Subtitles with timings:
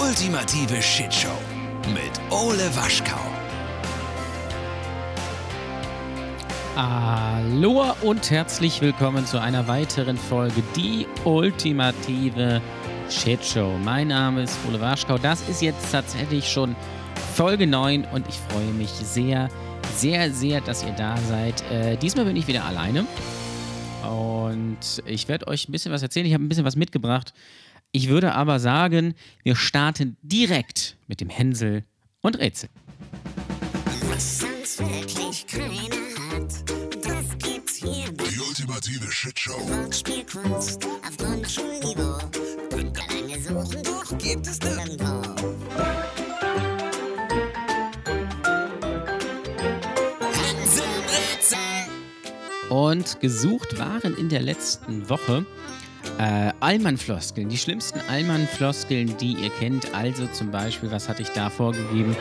[0.00, 1.36] ultimative Shitshow
[1.92, 3.20] mit Ole Waschkau.
[6.74, 12.62] Hallo und herzlich willkommen zu einer weiteren Folge Die ultimative
[13.10, 13.76] Shitshow.
[13.84, 15.18] Mein Name ist Ole Waschkau.
[15.18, 16.74] Das ist jetzt tatsächlich schon
[17.34, 19.50] Folge 9 und ich freue mich sehr,
[19.94, 21.62] sehr, sehr, dass ihr da seid.
[21.70, 23.06] Äh, diesmal bin ich wieder alleine
[24.08, 26.26] und ich werde euch ein bisschen was erzählen.
[26.26, 27.34] Ich habe ein bisschen was mitgebracht.
[27.94, 31.84] Ich würde aber sagen, wir starten direkt mit dem Hänsel
[32.22, 32.70] und Rätsel.
[34.08, 36.64] Was sonst wirklich keiner hat,
[37.04, 38.10] das gibt's hier.
[38.10, 39.68] Die ultimative Shitshow.
[39.68, 42.18] Wortspielkunst auf Grundschulniveau.
[42.70, 45.20] Könnt ihr lange suchen, doch gibt es nirgendwo.
[50.32, 51.58] Hänsel und Rätsel.
[52.70, 55.44] Und gesucht waren in der letzten Woche
[56.18, 59.94] äh, Allmann-Floskeln, die schlimmsten Allmann-Floskeln, die ihr kennt.
[59.94, 62.16] Also zum Beispiel, was hatte ich da vorgegeben?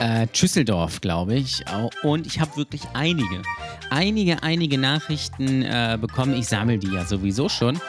[0.00, 1.64] Äh, Schüsseldorf, glaube ich.
[2.02, 3.42] Und ich habe wirklich einige,
[3.90, 6.34] einige, einige Nachrichten äh, bekommen.
[6.34, 7.80] Ich sammle die ja sowieso schon.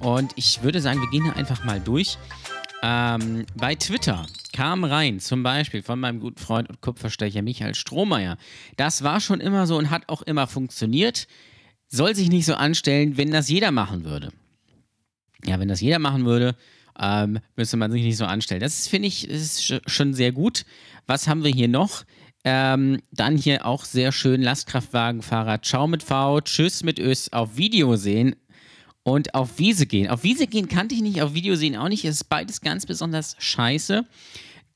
[0.00, 2.18] Und ich würde sagen, wir gehen da einfach mal durch.
[2.82, 8.36] Ähm, bei Twitter kam rein, zum Beispiel von meinem guten Freund und Kupferstecher Michael Strohmeier.
[8.76, 11.26] Das war schon immer so und hat auch immer funktioniert.
[11.88, 14.30] Soll sich nicht so anstellen, wenn das jeder machen würde.
[15.44, 16.56] Ja, wenn das jeder machen würde,
[16.98, 18.60] ähm, müsste man sich nicht so anstellen.
[18.60, 20.64] Das finde ich, ist sch- schon sehr gut.
[21.06, 22.04] Was haben wir hier noch?
[22.44, 25.62] Ähm, dann hier auch sehr schön Lastkraftwagenfahrer.
[25.62, 28.36] Ciao mit V, Tschüss mit Ös auf Video sehen
[29.02, 30.08] und auf Wiese gehen.
[30.08, 32.04] Auf Wiese gehen kannte ich nicht, auf Video sehen auch nicht.
[32.04, 34.04] Es ist beides ganz besonders scheiße.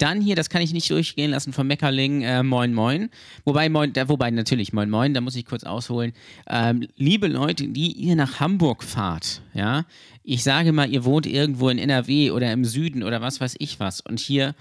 [0.00, 3.10] Dann hier, das kann ich nicht durchgehen lassen von Meckerling, äh, Moin Moin.
[3.44, 6.12] Wobei, moin, da, wobei natürlich Moin Moin, da muss ich kurz ausholen.
[6.48, 9.84] Ähm, liebe Leute, die ihr nach Hamburg fahrt, ja,
[10.24, 13.78] ich sage mal, ihr wohnt irgendwo in NRW oder im Süden oder was weiß ich
[13.78, 14.54] was und hier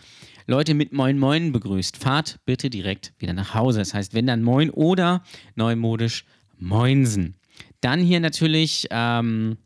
[0.45, 3.79] Leute mit Moin Moin begrüßt, fahrt bitte direkt wieder nach Hause.
[3.79, 5.23] Das heißt, wenn dann Moin oder
[5.55, 6.25] neumodisch
[6.57, 7.35] Moinsen.
[7.79, 9.57] Dann hier natürlich ähm,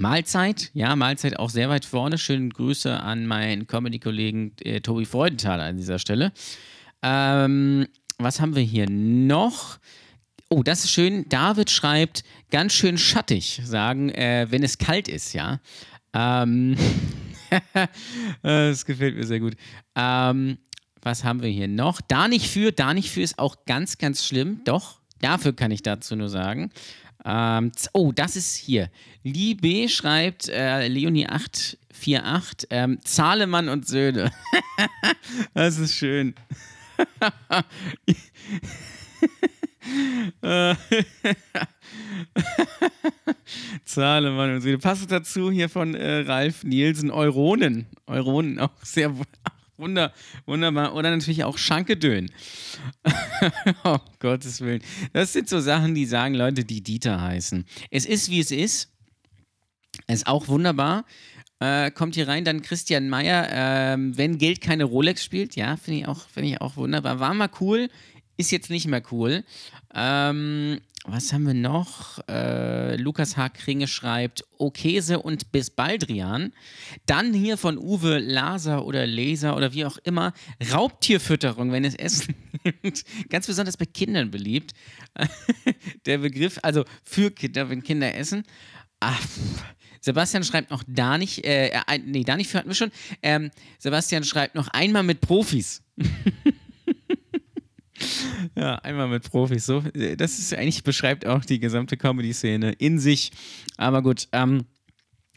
[0.00, 2.16] Mahlzeit, ja, Mahlzeit auch sehr weit vorne.
[2.16, 6.32] Schöne Grüße an meinen Comedy-Kollegen äh, Tobi Freudenthaler an dieser Stelle.
[7.02, 9.78] Ähm, was haben wir hier noch?
[10.48, 11.28] Oh, das ist schön.
[11.28, 15.60] David schreibt, ganz schön schattig sagen, äh, wenn es kalt ist, ja.
[16.14, 16.76] Ähm,
[18.42, 19.54] das gefällt mir sehr gut.
[19.96, 20.56] Ähm,
[21.02, 22.00] was haben wir hier noch?
[22.00, 24.62] Da nicht für, da nicht für ist auch ganz, ganz schlimm.
[24.64, 26.70] Doch, dafür kann ich dazu nur sagen.
[27.24, 28.90] Ähm, oh, das ist hier.
[29.22, 34.32] Liebe schreibt äh, Leonie848, ähm, Zahlemann und Söhne.
[35.54, 36.34] das ist schön.
[43.84, 44.78] Zahlemann und Söhne.
[44.78, 47.86] Passt dazu hier von äh, Ralf Nielsen, Euronen.
[48.06, 49.12] Euronen, auch sehr
[49.80, 50.12] wunder,
[50.46, 50.94] wunderbar.
[50.94, 52.30] Oder natürlich auch Schankedön.
[53.84, 54.82] oh, Gottes Willen.
[55.12, 57.64] Das sind so Sachen, die sagen Leute, die Dieter heißen.
[57.90, 58.92] Es ist, wie es ist.
[60.06, 61.04] Ist auch wunderbar.
[61.58, 66.00] Äh, kommt hier rein, dann Christian Meyer, ähm, wenn Geld keine Rolex spielt, ja, finde
[66.00, 67.20] ich, auch- finde ich auch wunderbar.
[67.20, 67.88] War mal cool,
[68.38, 69.44] ist jetzt nicht mehr cool.
[69.94, 72.18] Ähm, was haben wir noch?
[72.28, 73.48] Äh, Lukas H.
[73.50, 76.52] Kringe schreibt Okese und bis Baldrian.
[77.06, 80.34] Dann hier von Uwe Laser oder Laser oder wie auch immer
[80.72, 83.04] Raubtierfütterung, wenn es Essen gibt.
[83.30, 84.72] Ganz besonders bei Kindern beliebt.
[86.06, 88.44] Der Begriff, also für Kinder, wenn Kinder essen.
[89.00, 89.26] Ach.
[90.02, 92.92] Sebastian schreibt noch da nicht, äh, äh, nee, da nicht hatten wir schon.
[93.22, 95.82] Ähm, Sebastian schreibt noch einmal mit Profis.
[98.56, 99.66] Ja, einmal mit Profis.
[99.66, 99.82] So,
[100.16, 103.30] das ist eigentlich beschreibt auch die gesamte Comedy-Szene in sich.
[103.76, 104.64] Aber gut, ähm,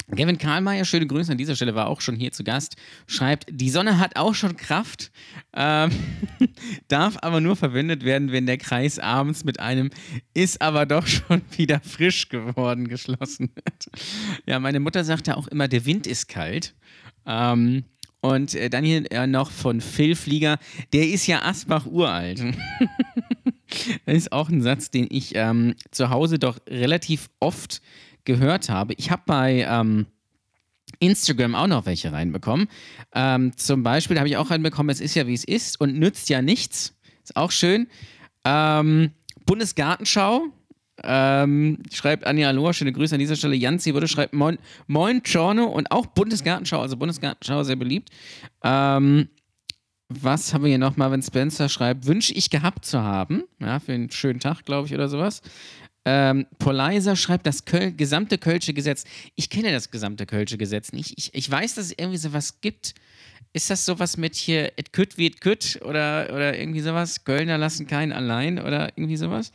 [0.09, 2.75] Gavin Karlmeier, schöne Grüße an dieser Stelle, war auch schon hier zu Gast,
[3.07, 5.11] schreibt, die Sonne hat auch schon Kraft,
[5.55, 5.91] ähm,
[6.89, 9.91] darf aber nur verwendet werden, wenn der Kreis abends mit einem
[10.33, 13.89] ist aber doch schon wieder frisch geworden geschlossen wird.
[14.45, 16.75] Ja, meine Mutter sagte auch immer, der Wind ist kalt.
[17.25, 17.85] Ähm,
[18.23, 20.57] und äh, dann hier äh, noch von Phil Flieger,
[20.93, 22.41] der ist ja Asbach uralt.
[24.05, 27.81] das ist auch ein Satz, den ich ähm, zu Hause doch relativ oft
[28.23, 28.93] gehört habe.
[28.93, 30.05] Ich habe bei ähm,
[30.99, 32.69] Instagram auch noch welche reinbekommen.
[33.13, 36.29] Ähm, zum Beispiel habe ich auch reinbekommen, es ist ja wie es ist und nützt
[36.29, 36.95] ja nichts.
[37.23, 37.87] Ist auch schön.
[38.45, 39.11] Ähm,
[39.45, 40.45] Bundesgartenschau.
[41.03, 43.55] Ähm, schreibt Anja Aloha, schöne Grüße an dieser Stelle.
[43.55, 48.09] Janzi würde schreibt Moin, Moin Giorno und auch Bundesgartenschau, also Bundesgartenschau sehr beliebt.
[48.63, 49.29] Ähm,
[50.09, 53.43] was haben wir hier nochmal, wenn Spencer schreibt, wünsche ich gehabt zu haben.
[53.59, 55.41] Ja, für einen schönen Tag, glaube ich, oder sowas.
[56.05, 59.05] Ähm, Polizer schreibt das Köl gesamte Kölsche Gesetz.
[59.35, 61.17] Ich kenne das gesamte Kölsche Gesetz nicht.
[61.17, 62.93] Ich, ich weiß, dass es irgendwie sowas gibt.
[63.53, 67.23] Ist das sowas mit hier, it could wie it could oder, oder irgendwie sowas?
[67.23, 69.51] Kölner lassen keinen allein oder irgendwie sowas?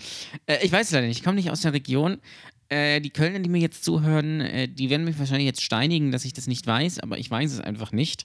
[0.46, 2.20] Äh, ich weiß es leider nicht, ich komme nicht aus der Region.
[2.68, 6.24] Äh, die Kölner, die mir jetzt zuhören, äh, die werden mich wahrscheinlich jetzt steinigen, dass
[6.24, 8.24] ich das nicht weiß, aber ich weiß es einfach nicht.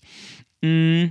[0.62, 1.08] Mm.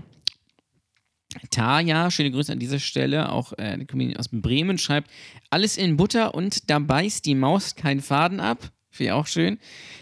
[1.50, 5.10] Taja, schöne Grüße an dieser Stelle, auch äh, eine Comedian aus Bremen schreibt,
[5.50, 8.70] alles in Butter und da beißt die Maus keinen Faden ab.
[8.90, 9.58] Finde ich auch schön.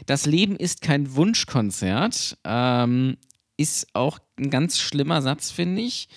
[0.06, 2.36] Das Leben ist kein Wunschkonzert.
[2.42, 3.16] Ähm,
[3.60, 6.08] ist auch ein ganz schlimmer Satz, finde ich.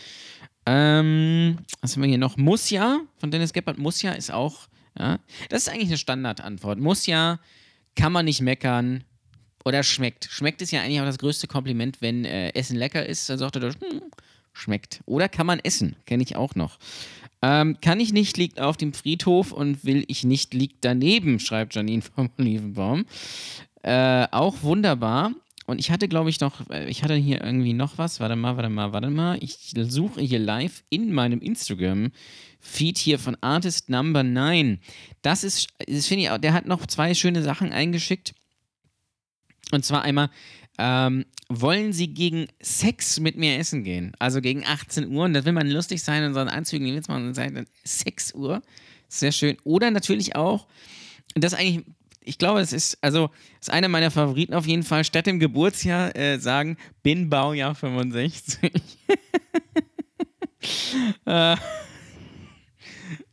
[0.66, 2.38] Ähm, was haben wir hier noch?
[2.38, 3.78] Muss ja, von Dennis Gebhardt.
[3.78, 5.20] Muss ja ist auch, ja.
[5.50, 6.80] Das ist eigentlich eine Standardantwort.
[6.80, 7.40] Muss ja,
[7.96, 9.04] kann man nicht meckern.
[9.66, 10.28] Oder schmeckt.
[10.30, 13.30] Schmeckt ist ja eigentlich auch das größte Kompliment, wenn äh, Essen lecker ist.
[13.30, 14.02] Dann sagt er, hm,
[14.54, 15.02] schmeckt.
[15.06, 15.98] Oder kann man essen.
[16.06, 16.80] Kenne ich auch noch.
[17.42, 21.76] Ähm, kann ich nicht, liegt auf dem Friedhof und will ich nicht, liegt daneben, schreibt
[21.76, 23.06] Janine vom Olivenbaum.
[23.82, 25.34] Äh, auch wunderbar.
[25.66, 28.20] Und ich hatte, glaube ich, noch, äh, ich hatte hier irgendwie noch was.
[28.20, 29.38] Warte mal, warte mal, warte mal.
[29.42, 34.80] Ich suche hier live in meinem Instagram-Feed hier von Artist Number 9.
[35.22, 38.34] Das ist, das finde ich auch, der hat noch zwei schöne Sachen eingeschickt.
[39.72, 40.30] Und zwar einmal,
[40.78, 44.14] ähm, wollen Sie gegen Sex mit mir essen gehen?
[44.20, 45.26] Also gegen 18 Uhr.
[45.26, 47.66] Und das will man lustig sein in so einen Anzügen, die Witz machen und sagen,
[47.84, 48.62] 6 Uhr.
[49.08, 49.58] Sehr schön.
[49.64, 50.68] Oder natürlich auch,
[51.36, 51.86] das eigentlich,
[52.26, 53.30] ich glaube, es ist, also,
[53.60, 58.60] ist einer meiner Favoriten auf jeden Fall, statt dem Geburtsjahr äh, sagen, bin Baujahr 65.
[61.26, 61.56] äh,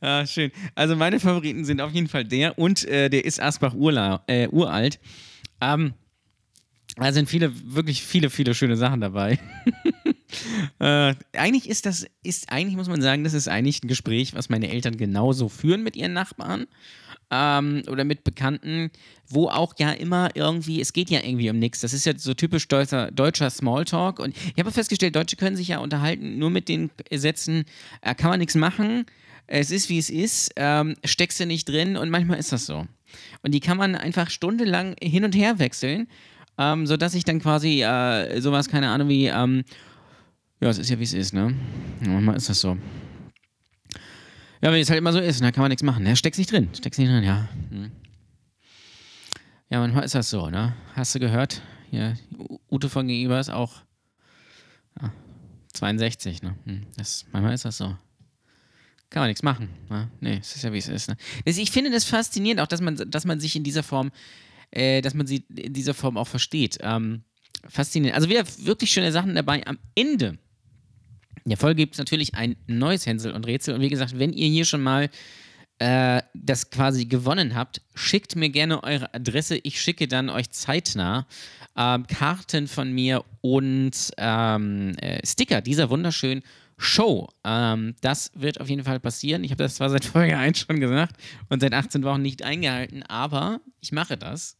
[0.01, 0.51] Ah, schön.
[0.75, 4.49] Also meine Favoriten sind auf jeden Fall der und äh, der ist Asbach Urla, äh,
[4.49, 4.99] uralt.
[5.61, 5.95] Ähm,
[6.97, 9.39] da sind viele, wirklich viele, viele schöne Sachen dabei.
[10.81, 14.49] äh, eigentlich ist das, ist, eigentlich muss man sagen, das ist eigentlich ein Gespräch, was
[14.49, 16.67] meine Eltern genauso führen mit ihren Nachbarn
[17.31, 18.91] ähm, oder mit Bekannten,
[19.29, 21.81] wo auch ja immer irgendwie, es geht ja irgendwie um nichts.
[21.81, 24.19] Das ist ja so typisch deutscher, deutscher Smalltalk.
[24.19, 27.65] Und ich habe festgestellt, Deutsche können sich ja unterhalten, nur mit den Sätzen,
[28.03, 29.07] äh, kann man nichts machen,
[29.47, 32.87] es ist wie es ist, ähm, steckst du nicht drin und manchmal ist das so.
[33.43, 36.07] Und die kann man einfach stundenlang hin und her wechseln
[36.61, 39.65] ähm, sodass ich dann quasi äh, sowas, keine Ahnung, wie, ähm,
[40.61, 41.55] ja, es ist ja wie es ist, ne?
[42.01, 42.77] Manchmal ist das so.
[44.61, 46.05] Ja, wenn es halt immer so ist, dann kann man nichts machen.
[46.05, 46.17] Ne?
[46.17, 47.49] Steckst nicht drin, steckst nicht drin, ja.
[47.71, 47.91] Hm.
[49.71, 50.75] Ja, manchmal ist das so, ne?
[50.95, 51.63] Hast du gehört?
[51.91, 52.17] Hier,
[52.71, 53.83] Ute von gegenüber ist auch
[55.01, 55.13] ja,
[55.73, 56.57] 62, ne?
[56.65, 56.87] Hm.
[56.97, 57.97] Das, manchmal ist das so.
[59.09, 59.71] Kann man nichts machen.
[59.89, 60.09] Ne?
[60.21, 61.09] Nee, es ist ja wie es ist.
[61.09, 61.17] Ne?
[61.45, 64.13] Ich finde das faszinierend, auch dass man, dass man sich in dieser Form
[64.71, 66.79] äh, dass man sie in dieser Form auch versteht.
[66.81, 67.25] Ähm,
[67.69, 68.17] faszinierend.
[68.17, 69.67] Also wieder wirklich schöne Sachen dabei.
[69.67, 70.39] Am Ende
[71.51, 73.75] der Folge gibt es natürlich ein neues Hänsel und Rätsel.
[73.75, 75.11] Und wie gesagt, wenn ihr hier schon mal
[75.79, 79.59] äh, das quasi gewonnen habt, schickt mir gerne eure Adresse.
[79.63, 81.27] Ich schicke dann euch zeitnah
[81.77, 86.43] ähm, Karten von mir und ähm, äh, Sticker dieser wunderschönen
[86.83, 87.29] Show.
[87.45, 89.45] Ähm, das wird auf jeden Fall passieren.
[89.45, 91.15] Ich habe das zwar seit Folge 1 schon gesagt
[91.51, 94.57] und seit 18 Wochen nicht eingehalten, aber ich mache das.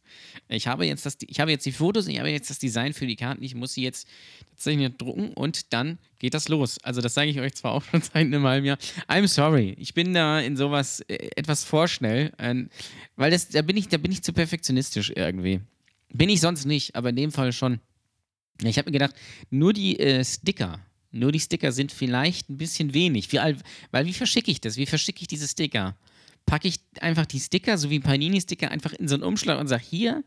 [0.47, 3.07] Ich habe jetzt, das, ich habe jetzt die Fotos, ich habe jetzt das Design für
[3.07, 3.41] die Karten.
[3.43, 4.07] Ich muss sie jetzt
[4.51, 6.77] tatsächlich drucken und dann geht das los.
[6.83, 8.77] Also, das sage ich euch zwar auch schon seit einem halben Jahr.
[9.07, 9.75] I'm sorry.
[9.79, 12.53] Ich bin da in sowas äh, etwas vorschnell, äh,
[13.15, 15.61] weil das, da, bin ich, da bin ich zu perfektionistisch irgendwie.
[16.13, 17.79] Bin ich sonst nicht, aber in dem Fall schon.
[18.61, 19.15] Ich habe mir gedacht,
[19.49, 20.79] nur die äh, Sticker
[21.11, 23.31] nur die Sticker sind vielleicht ein bisschen wenig.
[23.31, 23.39] Wie,
[23.91, 24.77] weil wie verschicke ich das?
[24.77, 25.95] Wie verschicke ich diese Sticker?
[26.45, 29.83] Packe ich einfach die Sticker, so wie Panini-Sticker, einfach in so einen Umschlag und sage
[29.87, 30.23] hier.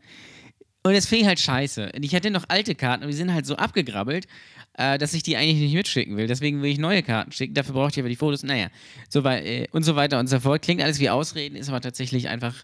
[0.83, 1.93] Und das finde halt scheiße.
[1.95, 4.27] Und ich hatte noch alte Karten und die sind halt so abgegrabbelt,
[4.77, 6.27] äh, dass ich die eigentlich nicht mitschicken will.
[6.27, 7.55] Deswegen will ich neue Karten schicken.
[7.55, 8.43] Dafür brauche ich aber die Fotos.
[8.43, 8.69] Naja,
[9.09, 10.61] so äh, und so weiter und so fort.
[10.61, 12.63] Klingt alles wie Ausreden, ist aber tatsächlich einfach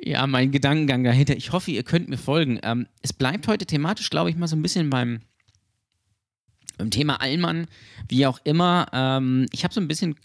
[0.00, 1.36] ja, mein Gedankengang dahinter.
[1.36, 2.58] Ich hoffe, ihr könnt mir folgen.
[2.62, 5.20] Ähm, es bleibt heute thematisch, glaube ich, mal so ein bisschen beim
[6.78, 7.66] beim Thema Allmann,
[8.08, 8.86] wie auch immer.
[8.92, 10.16] Ähm, ich habe so ein bisschen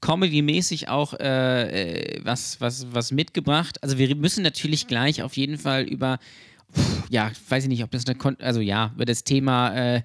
[0.00, 3.82] Comedy-mäßig auch äh, äh, was, was, was mitgebracht.
[3.82, 6.18] Also wir müssen natürlich gleich auf jeden Fall über,
[6.74, 10.02] pff, ja, weiß ich nicht, ob das eine, Kon also ja, über das Thema äh,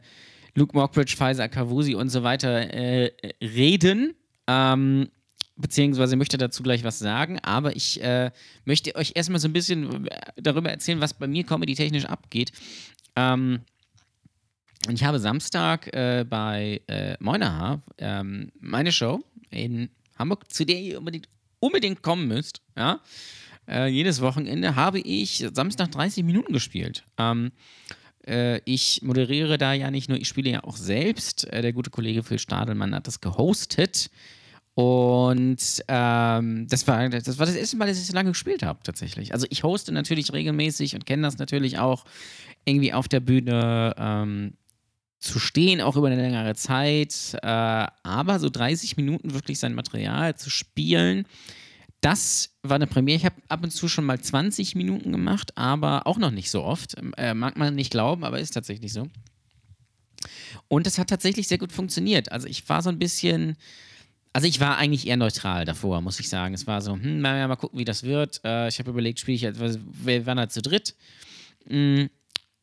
[0.55, 3.11] Luke Mockbridge, Pfizer, Kavusi und so weiter äh,
[3.41, 4.15] reden.
[4.47, 5.09] Ähm,
[5.57, 8.31] beziehungsweise möchte dazu gleich was sagen, aber ich äh,
[8.65, 12.51] möchte euch erstmal so ein bisschen darüber erzählen, was bei mir comedy-technisch abgeht.
[13.15, 13.61] Ähm,
[14.87, 20.79] und ich habe Samstag äh, bei äh, Moinaha ähm, meine Show in Hamburg, zu der
[20.79, 21.27] ihr unbedingt,
[21.59, 22.61] unbedingt kommen müsst.
[22.77, 23.01] Ja?
[23.67, 27.03] Äh, jedes Wochenende habe ich Samstag 30 Minuten gespielt.
[27.17, 27.51] Ähm,
[28.25, 31.45] äh, ich moderiere da ja nicht nur, ich spiele ja auch selbst.
[31.51, 34.09] Äh, der gute Kollege Phil Stadelmann hat das gehostet.
[34.73, 38.79] Und ähm, das, war, das war das erste Mal, dass ich so lange gespielt habe,
[38.83, 39.33] tatsächlich.
[39.33, 42.05] Also ich hoste natürlich regelmäßig und kenne das natürlich auch
[42.63, 43.95] irgendwie auf der Bühne.
[43.97, 44.53] Ähm,
[45.19, 47.35] zu stehen, auch über eine längere Zeit.
[47.41, 51.25] Äh, aber so 30 Minuten wirklich sein Material zu spielen,
[52.01, 53.17] das war eine Premiere.
[53.17, 56.63] Ich habe ab und zu schon mal 20 Minuten gemacht, aber auch noch nicht so
[56.63, 56.95] oft.
[57.17, 59.07] Äh, mag man nicht glauben, aber ist tatsächlich so.
[60.67, 62.31] Und es hat tatsächlich sehr gut funktioniert.
[62.31, 63.57] Also ich war so ein bisschen,
[64.33, 66.53] also ich war eigentlich eher neutral davor, muss ich sagen.
[66.53, 68.41] Es war so, hm, mal, mal gucken, wie das wird.
[68.43, 69.59] Äh, ich habe überlegt, spiele ich,
[70.03, 70.95] wir waren da zu dritt.
[71.67, 72.09] Mhm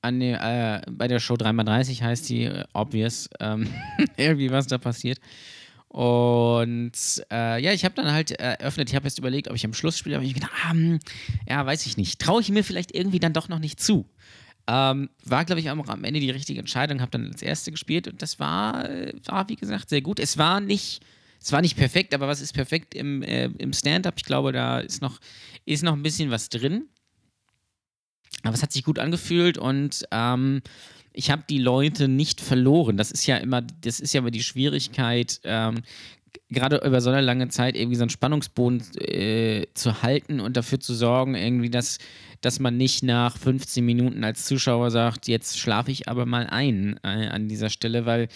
[0.05, 3.69] an die, äh, bei der Show 3x30 heißt die äh, Obvious, ähm,
[4.17, 5.19] irgendwie was da passiert.
[5.89, 6.93] Und
[7.31, 9.97] äh, ja, ich habe dann halt eröffnet, ich habe jetzt überlegt, ob ich am Schluss
[9.97, 10.99] spiele, aber ich gedacht, ah, hm,
[11.49, 12.21] ja, weiß ich nicht.
[12.21, 14.05] Traue ich mir vielleicht irgendwie dann doch noch nicht zu.
[14.67, 18.09] Ähm, war, glaube ich, auch am Ende die richtige Entscheidung, habe dann als erste gespielt
[18.09, 18.89] und das war,
[19.27, 20.19] war, wie gesagt, sehr gut.
[20.19, 21.01] Es war nicht,
[21.41, 24.15] es war nicht perfekt, aber was ist perfekt im, äh, im Stand-up?
[24.17, 25.21] Ich glaube, da ist noch,
[25.65, 26.89] ist noch ein bisschen was drin.
[28.43, 30.63] Aber es hat sich gut angefühlt und ähm,
[31.13, 32.97] ich habe die Leute nicht verloren.
[32.97, 35.83] Das ist ja immer, das ist ja immer die Schwierigkeit, ähm,
[36.51, 40.81] gerade über so eine lange Zeit irgendwie so einen Spannungsboden äh, zu halten und dafür
[40.81, 41.99] zu sorgen, irgendwie, dass,
[42.41, 46.99] dass man nicht nach 15 Minuten als Zuschauer sagt, jetzt schlafe ich aber mal ein
[47.03, 48.29] äh, an dieser Stelle, weil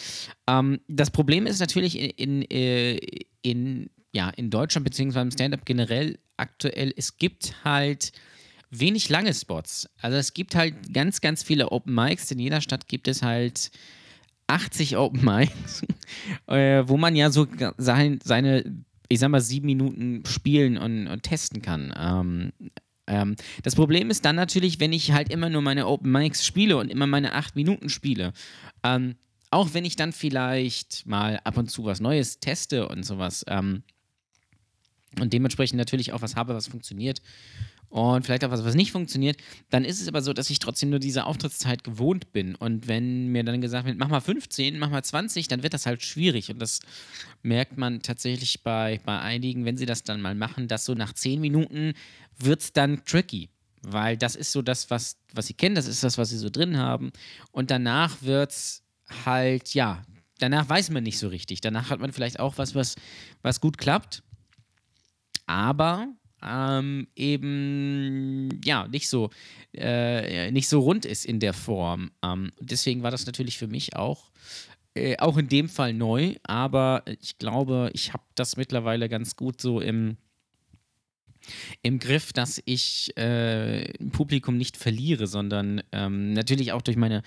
[0.49, 3.01] ähm, das Problem ist natürlich in, in, äh,
[3.43, 8.13] in, ja, in Deutschland beziehungsweise im Stand-up generell aktuell, es gibt halt
[8.71, 9.89] wenig lange Spots.
[10.01, 12.31] Also es gibt halt ganz, ganz viele Open Mics.
[12.31, 13.71] In jeder Stadt gibt es halt
[14.47, 15.83] 80 Open Mics,
[16.47, 17.47] äh, wo man ja so
[17.77, 21.95] sein, seine, ich sag mal, sieben Minuten spielen und, und testen kann.
[21.97, 22.53] Ähm,
[23.07, 26.77] ähm, das Problem ist dann natürlich, wenn ich halt immer nur meine Open Mics spiele
[26.77, 28.33] und immer meine acht Minuten spiele.
[28.83, 29.17] Ähm,
[29.51, 33.45] auch wenn ich dann vielleicht mal ab und zu was Neues teste und sowas.
[33.49, 33.83] Ähm,
[35.19, 37.23] und dementsprechend natürlich auch was habe, was funktioniert
[37.91, 39.39] und vielleicht auch was, was nicht funktioniert,
[39.71, 42.55] dann ist es aber so, dass ich trotzdem nur diese Auftrittszeit gewohnt bin.
[42.55, 45.87] Und wenn mir dann gesagt wird, mach mal 15, mach mal 20, dann wird das
[45.87, 46.51] halt schwierig.
[46.51, 46.81] Und das
[47.43, 51.15] merkt man tatsächlich bei, bei einigen, wenn sie das dann mal machen, dass so nach
[51.15, 51.95] 10 Minuten
[52.39, 53.49] wird es dann tricky.
[53.81, 56.51] Weil das ist so das, was, was sie kennen, das ist das, was sie so
[56.51, 57.11] drin haben.
[57.53, 58.83] Und danach wird es
[59.25, 60.03] halt, ja,
[60.41, 61.63] danach weiß man nicht so richtig.
[61.63, 62.97] Danach hat man vielleicht auch was, was,
[63.41, 64.23] was gut klappt.
[65.47, 66.09] Aber
[66.43, 69.31] ähm, eben ja nicht so
[69.75, 72.11] äh, nicht so rund ist in der Form.
[72.23, 74.31] Ähm, deswegen war das natürlich für mich auch
[74.95, 79.61] äh, auch in dem Fall neu, aber ich glaube, ich habe das mittlerweile ganz gut
[79.61, 80.17] so im
[81.83, 87.23] im Griff, dass ich äh, Publikum nicht verliere, sondern ähm, natürlich auch durch meine,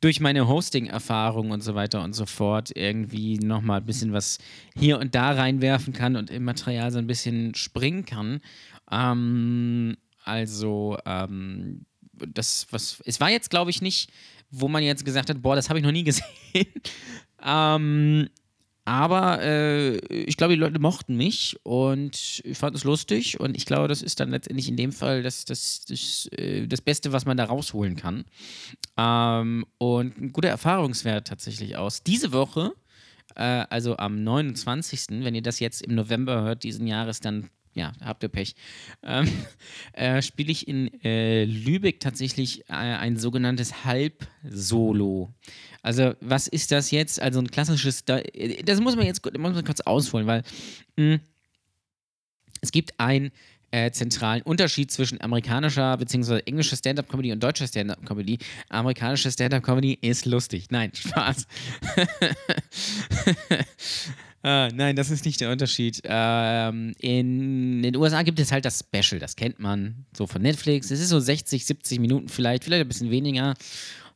[0.00, 4.38] durch meine Hosting-Erfahrung und so weiter und so fort irgendwie nochmal ein bisschen was
[4.76, 8.40] hier und da reinwerfen kann und im Material so ein bisschen springen kann.
[8.90, 14.10] Ähm, also, ähm, das, was, es war jetzt, glaube ich, nicht,
[14.50, 16.26] wo man jetzt gesagt hat, boah, das habe ich noch nie gesehen.
[17.44, 18.28] ähm,
[18.86, 23.66] aber äh, ich glaube, die Leute mochten mich und ich fand es lustig und ich
[23.66, 27.26] glaube, das ist dann letztendlich in dem Fall das, das, das, äh, das Beste, was
[27.26, 28.24] man da rausholen kann.
[28.96, 32.04] Ähm, und ein guter Erfahrungswert tatsächlich aus.
[32.04, 32.74] Diese Woche,
[33.34, 37.92] äh, also am 29., wenn ihr das jetzt im November hört, diesen Jahres, dann ja,
[38.00, 38.54] habt ihr Pech,
[39.02, 39.30] ähm,
[39.92, 45.32] äh, spiele ich in äh, Lübeck tatsächlich äh, ein sogenanntes Halb-Solo.
[45.82, 47.20] Also, was ist das jetzt?
[47.20, 50.42] Also ein klassisches, das muss man jetzt muss man kurz ausholen, weil
[50.96, 51.20] mh, hm,
[52.62, 53.30] es gibt einen
[53.70, 56.40] äh, zentralen Unterschied zwischen amerikanischer bzw.
[56.46, 58.38] englischer Stand-Up-Comedy und deutscher Stand-Up-Comedy.
[58.70, 60.68] Amerikanische Stand-Up-Comedy ist lustig.
[60.70, 61.46] Nein, Spaß.
[64.46, 66.00] Ah, nein, das ist nicht der Unterschied.
[66.04, 70.92] Ähm, in den USA gibt es halt das Special, das kennt man so von Netflix.
[70.92, 73.54] Es ist so 60, 70 Minuten vielleicht, vielleicht ein bisschen weniger.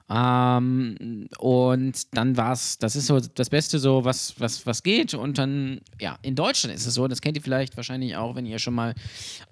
[0.08, 5.14] Ähm, und dann war es, das ist so das Beste, so was, was, was geht.
[5.14, 8.46] Und dann, ja, in Deutschland ist es so, das kennt ihr vielleicht wahrscheinlich auch, wenn
[8.46, 8.94] ihr schon mal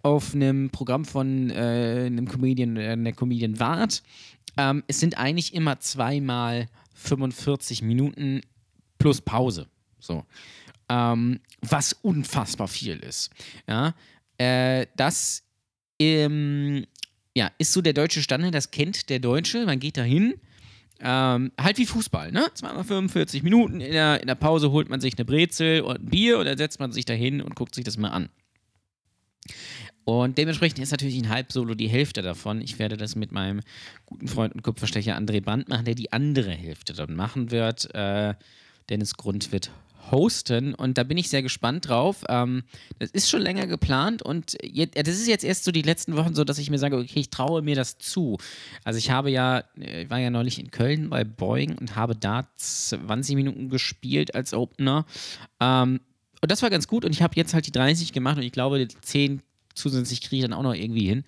[0.03, 4.05] auf einem Programm von äh, einem Comedian, äh, einer Comedian wart.
[4.57, 8.43] Ähm, es sind eigentlich immer zweimal 45 Minuten
[9.01, 9.67] plus Pause.
[9.99, 10.25] So
[10.89, 13.31] ähm, was unfassbar viel ist.
[13.67, 13.95] Ja,
[14.39, 15.43] äh, das
[15.99, 16.87] ähm,
[17.35, 20.35] ja, ist so der deutsche Standard, das kennt der Deutsche, man geht da hin.
[21.01, 22.49] Ähm, halt wie Fußball, ne?
[22.55, 26.07] Zweimal 45 Minuten, in der, in der Pause holt man sich eine Brezel und ein
[26.07, 28.29] Bier und dann setzt man sich da hin und guckt sich das mal an.
[30.05, 32.63] Und dementsprechend ist natürlich ein Halbsolo die Hälfte davon.
[32.63, 33.61] Ich werde das mit meinem
[34.07, 37.95] guten Freund und Kupferstecher André Brandt machen, der die andere Hälfte dann machen wird.
[37.95, 38.35] Äh,
[38.89, 39.71] Dennis Grund wird
[40.11, 42.25] hosten und da bin ich sehr gespannt drauf.
[42.29, 42.63] Ähm,
[42.99, 46.35] das ist schon länger geplant und jetzt, das ist jetzt erst so die letzten Wochen
[46.35, 48.39] so, dass ich mir sage, okay, ich traue mir das zu.
[48.85, 52.15] Also ich habe ja, äh, ich war ja neulich in Köln bei Boeing und habe
[52.15, 55.07] da 20 Minuten gespielt als Opener.
[55.61, 56.01] Ähm,
[56.41, 58.53] und das war ganz gut und ich habe jetzt halt die 30 gemacht und ich
[58.53, 59.43] glaube, die 10
[59.75, 61.25] zusätzlich kriege ich dann auch noch irgendwie hin.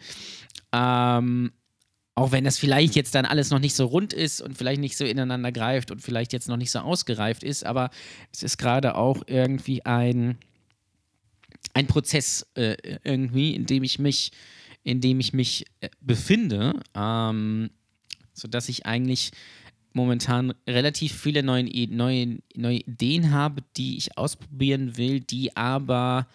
[0.73, 1.53] Ähm,
[2.15, 4.97] auch wenn das vielleicht jetzt dann alles noch nicht so rund ist und vielleicht nicht
[4.97, 7.91] so ineinander greift und vielleicht jetzt noch nicht so ausgereift ist, aber
[8.33, 10.39] es ist gerade auch irgendwie ein,
[11.73, 14.33] ein Prozess äh, irgendwie, in dem ich mich,
[14.83, 17.71] in dem ich mich äh, befinde, ähm,
[18.35, 19.31] sodass ich eigentlich
[19.93, 26.27] momentan relativ viele neue, neue, neue Ideen habe, die ich ausprobieren will, die aber,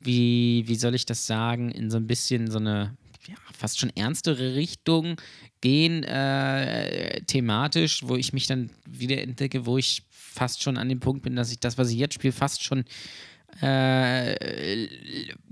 [0.00, 2.96] wie, wie soll ich das sagen, in so ein bisschen so eine
[3.28, 5.20] ja, fast schon ernstere Richtung
[5.60, 11.00] gehen, äh, thematisch, wo ich mich dann wieder entdecke, wo ich fast schon an dem
[11.00, 12.84] Punkt bin, dass ich das, was ich jetzt spiele, fast schon
[13.62, 14.88] äh,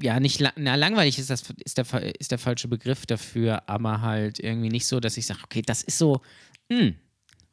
[0.00, 1.86] ja, nicht la na, langweilig ist, das ist der,
[2.18, 5.82] ist der falsche Begriff dafür, aber halt irgendwie nicht so, dass ich sage, okay, das
[5.82, 6.20] ist so,
[6.68, 6.96] hm,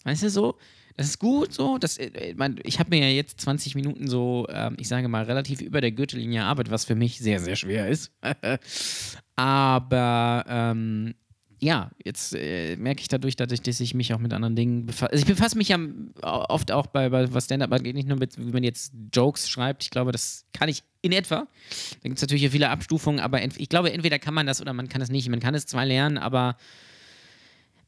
[0.03, 0.57] weißt du so,
[0.99, 1.77] das ist gut so.
[1.77, 5.61] Das, äh, ich habe mir ja jetzt 20 Minuten so, ähm, ich sage mal, relativ
[5.61, 8.11] über der Gürtellinie Arbeit, was für mich sehr, sehr schwer ist.
[9.37, 11.15] Aber ähm,
[11.61, 15.13] ja, jetzt äh, merke ich dadurch, dadurch, dass ich mich auch mit anderen Dingen befasse.
[15.13, 15.79] Also ich befasse mich ja
[16.21, 19.83] oft auch bei, bei was Stand-up angeht, nicht nur mit, wie man jetzt Jokes schreibt.
[19.83, 21.47] Ich glaube, das kann ich in etwa.
[21.47, 24.89] Da gibt es natürlich viele Abstufungen, aber ich glaube, entweder kann man das oder man
[24.89, 25.29] kann es nicht.
[25.29, 26.57] Man kann es zwar lernen, aber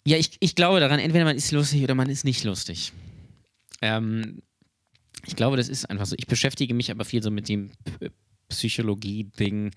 [0.05, 2.91] ja, ich, ich glaube daran, entweder man ist lustig oder man ist nicht lustig.
[3.81, 4.41] Ähm,
[5.25, 6.15] ich glaube, das ist einfach so.
[6.17, 7.71] Ich beschäftige mich aber viel so mit dem
[8.49, 9.71] Psychologie-Ding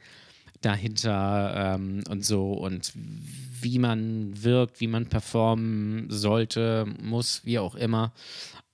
[0.61, 7.75] dahinter ähm, und so und wie man wirkt, wie man performen sollte, muss, wie auch
[7.75, 8.13] immer.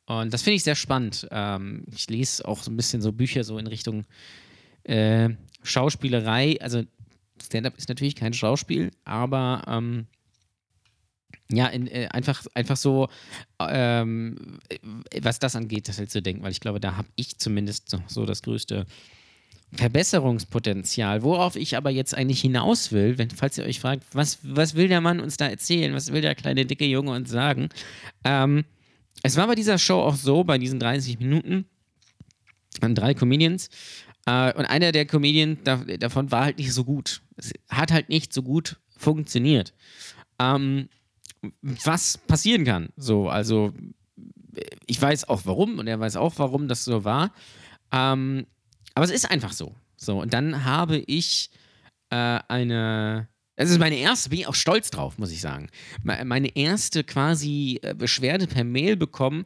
[0.06, 1.26] Und das finde ich sehr spannend.
[1.30, 4.04] Ähm, ich lese auch so ein bisschen so Bücher so in Richtung
[4.84, 5.30] äh,
[5.62, 6.60] Schauspielerei.
[6.60, 6.82] Also
[7.42, 10.06] Stand-up ist natürlich kein Schauspiel, aber ähm,
[11.52, 13.08] ja, in, äh, einfach, einfach so,
[13.60, 14.58] ähm,
[15.20, 18.02] was das angeht, das halt zu denken, weil ich glaube, da habe ich zumindest so,
[18.06, 18.86] so, das größte
[19.72, 21.22] Verbesserungspotenzial.
[21.22, 24.88] Worauf ich aber jetzt eigentlich hinaus will, wenn, falls ihr euch fragt, was, was will
[24.88, 27.68] der Mann uns da erzählen, was will der kleine, dicke Junge uns sagen?
[28.24, 28.64] Ähm,
[29.22, 31.66] es war bei dieser Show auch so, bei diesen 30 Minuten,
[32.80, 33.68] an drei Comedians,
[34.26, 37.22] äh, und einer der Comedians da, davon war halt nicht so gut.
[37.36, 39.72] Es hat halt nicht so gut funktioniert.
[40.38, 40.88] Ähm,
[41.62, 42.90] was passieren kann.
[42.96, 43.72] So, also
[44.86, 47.32] ich weiß auch warum und er weiß auch, warum das so war.
[47.92, 48.46] Ähm,
[48.94, 49.74] aber es ist einfach so.
[49.96, 51.50] So, und dann habe ich
[52.10, 53.28] äh, eine.
[53.56, 55.68] Das ist meine erste, bin ich auch stolz drauf, muss ich sagen.
[56.02, 59.44] Meine erste quasi äh, Beschwerde per Mail bekommen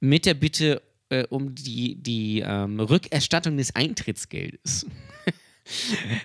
[0.00, 4.86] mit der Bitte äh, um die, die ähm, Rückerstattung des Eintrittsgeldes.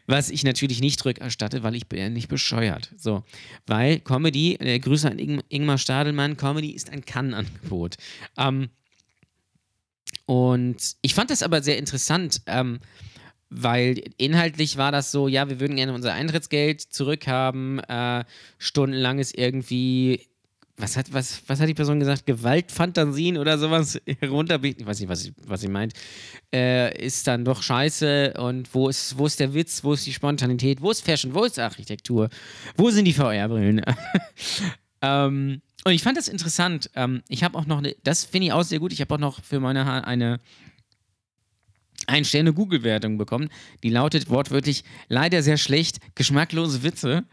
[0.05, 2.91] Was ich natürlich nicht rückerstatte, weil ich bin ja nicht bescheuert.
[2.97, 3.23] So,
[3.67, 7.95] weil Comedy, äh, Grüße an Ing Ingmar Stadelmann, Comedy ist ein Kann-Angebot.
[8.37, 8.69] Ähm,
[10.25, 12.79] und ich fand das aber sehr interessant, ähm,
[13.49, 18.23] weil inhaltlich war das so, ja, wir würden gerne unser Eintrittsgeld zurückhaben, äh,
[18.59, 20.27] stundenlang ist irgendwie
[20.79, 22.25] was hat, was, was hat die Person gesagt?
[22.25, 24.81] Gewaltfantasien oder sowas herunterbieten.
[24.81, 25.93] Ich weiß nicht, was sie, was sie meint.
[26.53, 28.33] Äh, ist dann doch scheiße.
[28.37, 29.83] Und wo ist, wo ist der Witz?
[29.83, 30.81] Wo ist die Spontanität?
[30.81, 31.33] Wo ist Fashion?
[31.33, 32.29] Wo ist Architektur?
[32.77, 33.81] Wo sind die VR-Brillen?
[35.01, 36.89] ähm, und ich fand das interessant.
[36.95, 38.93] Ähm, ich habe auch noch, eine, das finde ich auch sehr gut.
[38.93, 40.39] Ich habe auch noch für meine Haare eine
[42.07, 43.49] ein Sterne Google-Wertung bekommen.
[43.83, 47.25] Die lautet wortwörtlich leider sehr schlecht, geschmacklose Witze.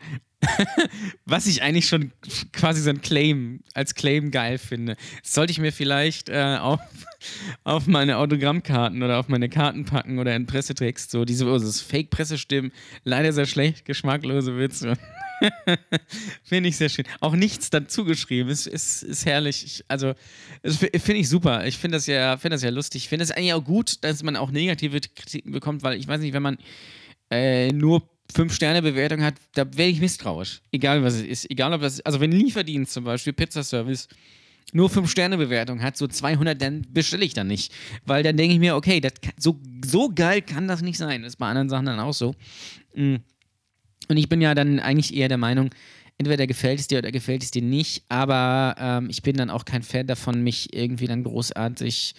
[1.25, 2.13] Was ich eigentlich schon
[2.53, 4.97] quasi so ein Claim, als Claim geil finde.
[5.23, 6.81] Das sollte ich mir vielleicht äh, auf,
[7.65, 11.11] auf meine Autogrammkarten oder auf meine Karten packen oder in Pressetext.
[11.11, 12.73] So diese oh, Fake-Pressestimmen,
[13.05, 14.95] leider sehr schlecht, geschmacklose Witze.
[16.43, 17.05] finde ich sehr schön.
[17.21, 18.49] Auch nichts dazu geschrieben.
[18.49, 19.65] Ist, ist, ist herrlich.
[19.65, 20.15] Ich, also,
[20.65, 21.67] finde ich super.
[21.67, 23.03] Ich finde das, ja, find das ja lustig.
[23.05, 26.21] Ich finde es eigentlich auch gut, dass man auch negative Kritiken bekommt, weil ich weiß
[26.21, 26.59] nicht, wenn man
[27.31, 30.61] äh, nur Fünf-Sterne-Bewertung hat, da wäre ich misstrauisch.
[30.73, 31.51] Egal was es ist.
[31.51, 34.09] Egal ob das, also wenn Lieferdienst zum Beispiel, Pizzaservice,
[34.73, 37.73] nur 5-Sterne-Bewertung hat, so 200, dann bestelle ich dann nicht.
[38.05, 41.23] Weil dann denke ich mir, okay, das so, so geil kann das nicht sein.
[41.23, 42.35] Das ist bei anderen Sachen dann auch so.
[42.95, 43.17] Mm.
[44.09, 45.71] Und ich bin ja dann eigentlich eher der Meinung,
[46.19, 49.65] entweder gefällt es dir oder gefällt es dir nicht, aber ähm, ich bin dann auch
[49.65, 52.15] kein Fan davon, mich irgendwie dann großartig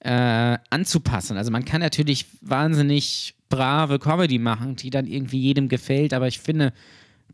[0.00, 1.36] äh, anzupassen.
[1.36, 6.38] Also man kann natürlich wahnsinnig brave Comedy machen, die dann irgendwie jedem gefällt, aber ich
[6.40, 6.72] finde,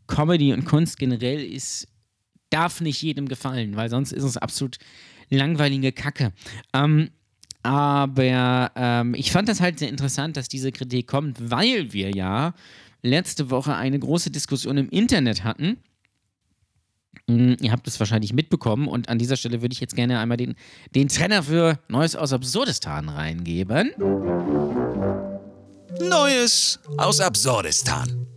[0.07, 1.87] Comedy und Kunst generell ist,
[2.49, 4.77] darf nicht jedem gefallen, weil sonst ist es absolut
[5.29, 6.33] langweilige Kacke.
[6.73, 7.09] Ähm,
[7.63, 12.53] Aber ähm, ich fand das halt sehr interessant, dass diese Kritik kommt, weil wir ja
[13.03, 15.77] letzte Woche eine große Diskussion im Internet hatten.
[17.27, 20.37] Mm, Ihr habt es wahrscheinlich mitbekommen und an dieser Stelle würde ich jetzt gerne einmal
[20.37, 20.55] den,
[20.95, 23.91] den Trenner für Neues aus Absurdistan reingeben.
[25.99, 28.27] Neues aus Absurdistan.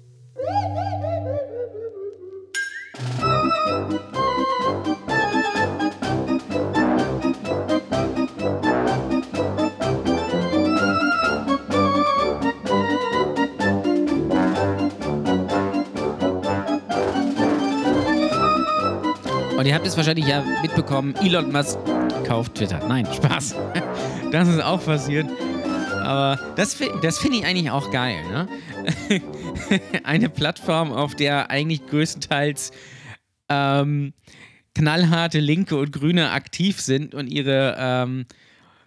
[19.57, 21.79] Und ihr habt es wahrscheinlich ja mitbekommen, Elon Musk
[22.27, 22.81] kauft Twitter.
[22.87, 23.55] Nein, Spaß.
[24.33, 25.29] Das ist auch passiert.
[26.05, 28.23] Aber das, das finde ich eigentlich auch geil.
[28.29, 28.49] Ne?
[30.05, 32.73] Eine Plattform, auf der eigentlich größtenteils
[33.49, 34.13] ähm,
[34.75, 38.27] knallharte Linke und Grüne aktiv sind und ihre ähm,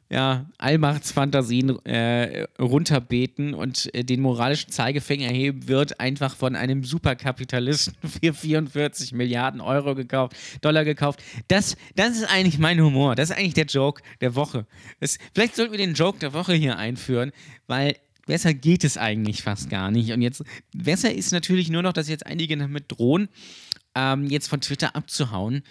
[0.10, 7.96] ja, Allmachtsfantasien äh, runterbeten und äh, den moralischen Zeigefinger heben wird, einfach von einem Superkapitalisten
[8.22, 11.22] für 44 Milliarden Euro gekauft, Dollar gekauft.
[11.50, 13.15] Das, das ist eigentlich mein Humor.
[13.15, 14.65] Das ist eigentlich der Joke der Woche.
[15.02, 17.32] Das, vielleicht sollten wir den Joke der Woche hier einführen,
[17.67, 20.12] weil besser geht es eigentlich fast gar nicht.
[20.12, 20.41] Und jetzt,
[20.74, 23.28] besser ist natürlich nur noch, dass jetzt einige damit drohen,
[23.93, 25.63] ähm, jetzt von Twitter abzuhauen.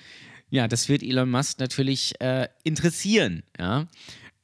[0.50, 3.86] Ja, das wird Elon Musk natürlich äh, interessieren, ja.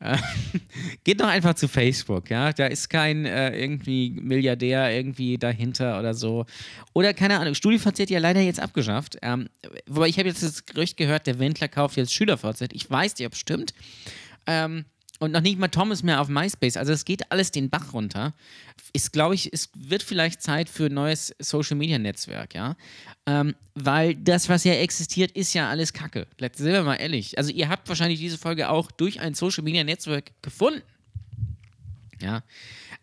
[0.03, 0.17] Äh,
[1.05, 2.53] Geht doch einfach zu Facebook, ja.
[2.53, 6.45] Da ist kein äh, irgendwie Milliardär irgendwie dahinter oder so.
[6.93, 9.17] Oder keine Ahnung, StudiVZ ja leider jetzt abgeschafft.
[9.23, 9.49] Ähm,
[9.87, 12.73] wobei ich habe jetzt das Gerücht gehört, der Wendler kauft jetzt SchülerVZ.
[12.73, 13.73] Ich weiß nicht, ob es stimmt.
[14.47, 14.85] Ähm,
[15.23, 16.77] und noch nicht mal Tom ist mehr auf MySpace.
[16.77, 18.35] Also es geht alles den Bach runter.
[18.93, 22.77] Ist, glaube ich, es wird vielleicht Zeit für ein neues Social-Media-Netzwerk, ja.
[23.27, 26.27] Ähm, weil das, was ja existiert, ist ja alles Kacke.
[26.39, 27.39] Let's- Sind wir mal ehrlich.
[27.39, 30.83] Also ihr habt wahrscheinlich diese Folge auch durch ein Social-Media-Netzwerk gefunden.
[32.21, 32.43] Ja.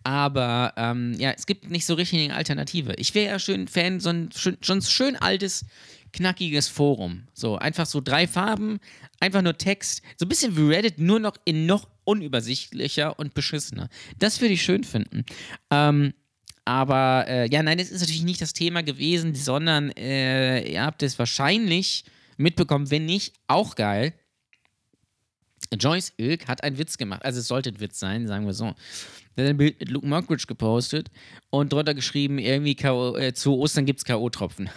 [0.04, 2.94] Aber ähm, ja, es gibt nicht so richtig eine Alternative.
[2.98, 5.66] Ich wäre ja schön Fan, so ein schön, schon schön altes,
[6.14, 7.28] knackiges Forum.
[7.34, 8.80] So, einfach so drei Farben,
[9.20, 10.02] einfach nur Text.
[10.18, 13.90] So ein bisschen wie Reddit, nur noch in noch unübersichtlicher und beschissener.
[14.18, 15.26] Das würde ich schön finden.
[15.70, 16.14] Ähm,
[16.66, 21.02] aber äh, ja, nein, das ist natürlich nicht das Thema gewesen, sondern äh, ihr habt
[21.04, 22.04] es wahrscheinlich
[22.38, 24.14] mitbekommen, wenn nicht, auch geil.
[25.74, 27.24] Joyce Ilk hat einen Witz gemacht.
[27.24, 28.76] Also es sollte ein Witz sein, sagen wir so.
[29.40, 31.10] Er hat ein Bild mit Luke Mockridge gepostet
[31.50, 34.70] und drunter geschrieben, irgendwie K.O., äh, zu Ostern gibt es K.O.-Tropfen.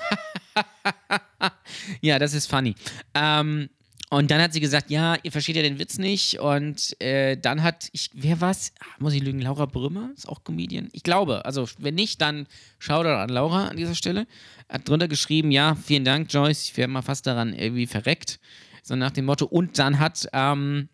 [2.00, 2.74] ja, das ist funny.
[3.14, 3.68] Ähm,
[4.08, 6.38] und dann hat sie gesagt, ja, ihr versteht ja den Witz nicht.
[6.38, 8.72] Und äh, dann hat, ich, wer war's?
[8.78, 9.40] Ah, Muss ich lügen?
[9.40, 10.10] Laura Brümmer?
[10.14, 10.90] Ist auch Comedian?
[10.92, 11.44] Ich glaube.
[11.44, 12.46] Also, wenn nicht, dann
[12.78, 14.26] schau da an Laura an dieser Stelle.
[14.68, 16.64] Hat drunter geschrieben, ja, vielen Dank, Joyce.
[16.64, 18.38] Ich wäre mal fast daran irgendwie verreckt.
[18.82, 19.46] So nach dem Motto.
[19.46, 20.88] Und dann hat ähm,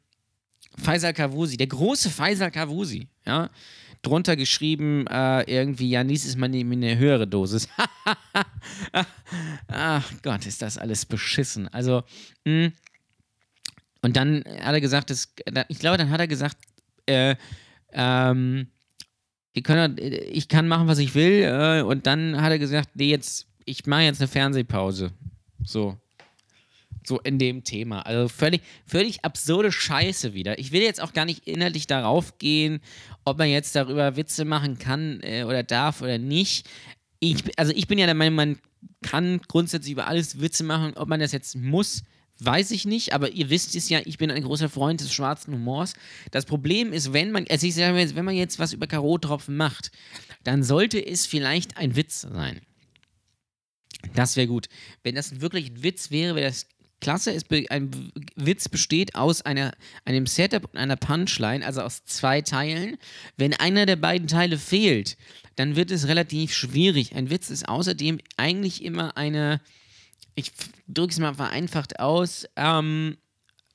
[0.79, 3.51] Faisal Kavusi, der große Faisal Kavusi, ja,
[4.03, 7.69] drunter geschrieben, äh, irgendwie, ja, ist mal eine, eine höhere Dosis.
[9.69, 11.69] Ach Gott, ist das alles beschissen.
[11.69, 12.03] Also,
[12.45, 12.73] mh.
[14.03, 15.33] und dann hat er gesagt, das,
[15.69, 16.57] ich glaube, dann hat er gesagt,
[17.07, 17.37] äh,
[17.93, 18.69] ähm,
[19.63, 21.43] können, ich kann machen, was ich will.
[21.43, 25.13] Äh, und dann hat er gesagt, nee, jetzt, ich mache jetzt eine Fernsehpause.
[25.65, 25.99] So.
[27.05, 28.03] So in dem Thema.
[28.03, 30.59] Also völlig, völlig absurde Scheiße wieder.
[30.59, 32.81] Ich will jetzt auch gar nicht inhaltlich darauf gehen,
[33.25, 36.69] ob man jetzt darüber Witze machen kann äh, oder darf oder nicht.
[37.21, 38.59] Ich, also ich bin ja der Meinung, man
[39.03, 40.95] kann grundsätzlich über alles Witze machen.
[40.97, 42.03] Ob man das jetzt muss,
[42.41, 43.13] weiß ich nicht.
[43.13, 45.95] Aber ihr wisst es ja, ich bin ein großer Freund des schwarzen Humors.
[46.31, 49.57] Das Problem ist, wenn man, also ich sage jetzt, wenn man jetzt was über Karottropfen
[49.57, 49.91] macht,
[50.45, 52.61] dann sollte es vielleicht ein Witz sein.
[54.15, 54.69] Das wäre gut.
[55.03, 56.67] Wenn das wirklich ein Witz wäre, wäre das
[57.01, 57.37] klasse.
[57.49, 59.73] Be- ein Witz besteht aus einer,
[60.05, 62.97] einem Setup und einer Punchline, also aus zwei Teilen.
[63.37, 65.17] Wenn einer der beiden Teile fehlt,
[65.57, 67.15] dann wird es relativ schwierig.
[67.15, 69.61] Ein Witz ist außerdem eigentlich immer eine,
[70.35, 70.53] ich
[70.87, 73.17] drücke es mal vereinfacht aus, ähm,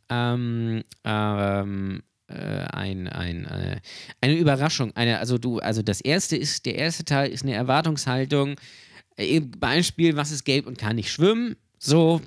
[0.10, 3.82] ähm, ähm, äh, ein, ein, äh,
[4.22, 4.96] eine Überraschung.
[4.96, 8.56] Eine, also du, also das erste ist, der erste Teil ist eine Erwartungshaltung.
[9.18, 11.56] Äh, Beispiel, was ist gelb und kann nicht schwimmen?
[11.80, 12.22] So,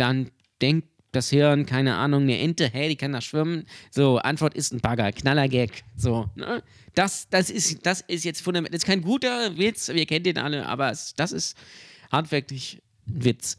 [0.00, 3.66] dann denkt das Hirn, keine Ahnung, eine Ente, hey, die kann da schwimmen.
[3.90, 5.70] So, Antwort ist ein Bagger, Knallergag.
[5.96, 6.62] So, ne?
[6.94, 8.72] Das, das, ist, das ist jetzt fundamental.
[8.72, 11.56] Das ist kein guter Witz, wir kennen den alle, aber es, das ist
[12.12, 13.56] handwerklich ein Witz.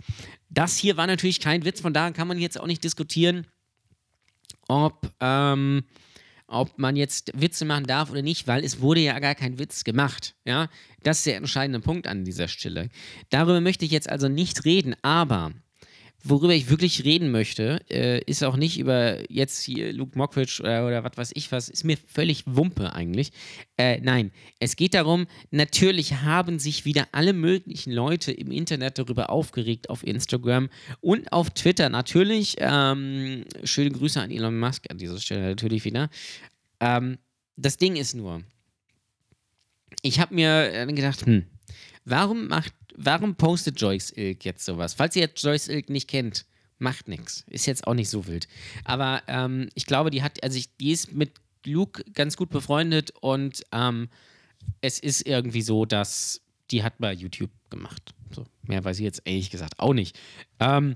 [0.50, 3.48] Das hier war natürlich kein Witz, von daher kann man jetzt auch nicht diskutieren,
[4.68, 5.84] ob, ähm,
[6.48, 9.84] ob man jetzt Witze machen darf oder nicht, weil es wurde ja gar kein Witz
[9.84, 10.36] gemacht.
[10.46, 10.70] Ja,
[11.04, 12.90] das ist der entscheidende Punkt an dieser Stelle.
[13.30, 15.52] Darüber möchte ich jetzt also nicht reden, aber
[16.24, 20.86] worüber ich wirklich reden möchte, äh, ist auch nicht über jetzt hier Luke Mockridge oder,
[20.86, 23.32] oder was weiß ich was, ist mir völlig Wumpe eigentlich.
[23.78, 29.30] Äh, nein, es geht darum, natürlich haben sich wieder alle möglichen Leute im Internet darüber
[29.30, 32.56] aufgeregt, auf Instagram und auf Twitter natürlich.
[32.60, 36.10] Ähm, schöne Grüße an Elon Musk an dieser Stelle natürlich wieder.
[36.80, 37.18] Ähm,
[37.58, 38.44] das Ding ist nur,
[40.02, 41.46] ich habe mir gedacht, hm,
[42.06, 44.94] warum macht warum postet Joyce Ilk jetzt sowas?
[44.94, 46.46] Falls ihr jetzt Joyce Ilk nicht kennt,
[46.80, 47.46] macht nichts.
[47.48, 48.48] Ist jetzt auch nicht so wild.
[48.84, 51.32] Aber ähm, ich glaube, die hat, also ich, die ist mit
[51.66, 54.10] Luke ganz gut befreundet und ähm,
[54.82, 58.14] es ist irgendwie so, dass die hat bei YouTube gemacht.
[58.34, 60.18] So, mehr weiß ich jetzt ehrlich gesagt auch nicht.
[60.60, 60.96] Ähm,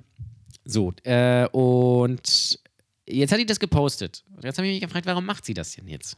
[0.64, 2.60] so, äh, und
[3.08, 4.24] jetzt hat die das gepostet.
[4.42, 6.18] Jetzt habe ich mich gefragt, warum macht sie das denn jetzt?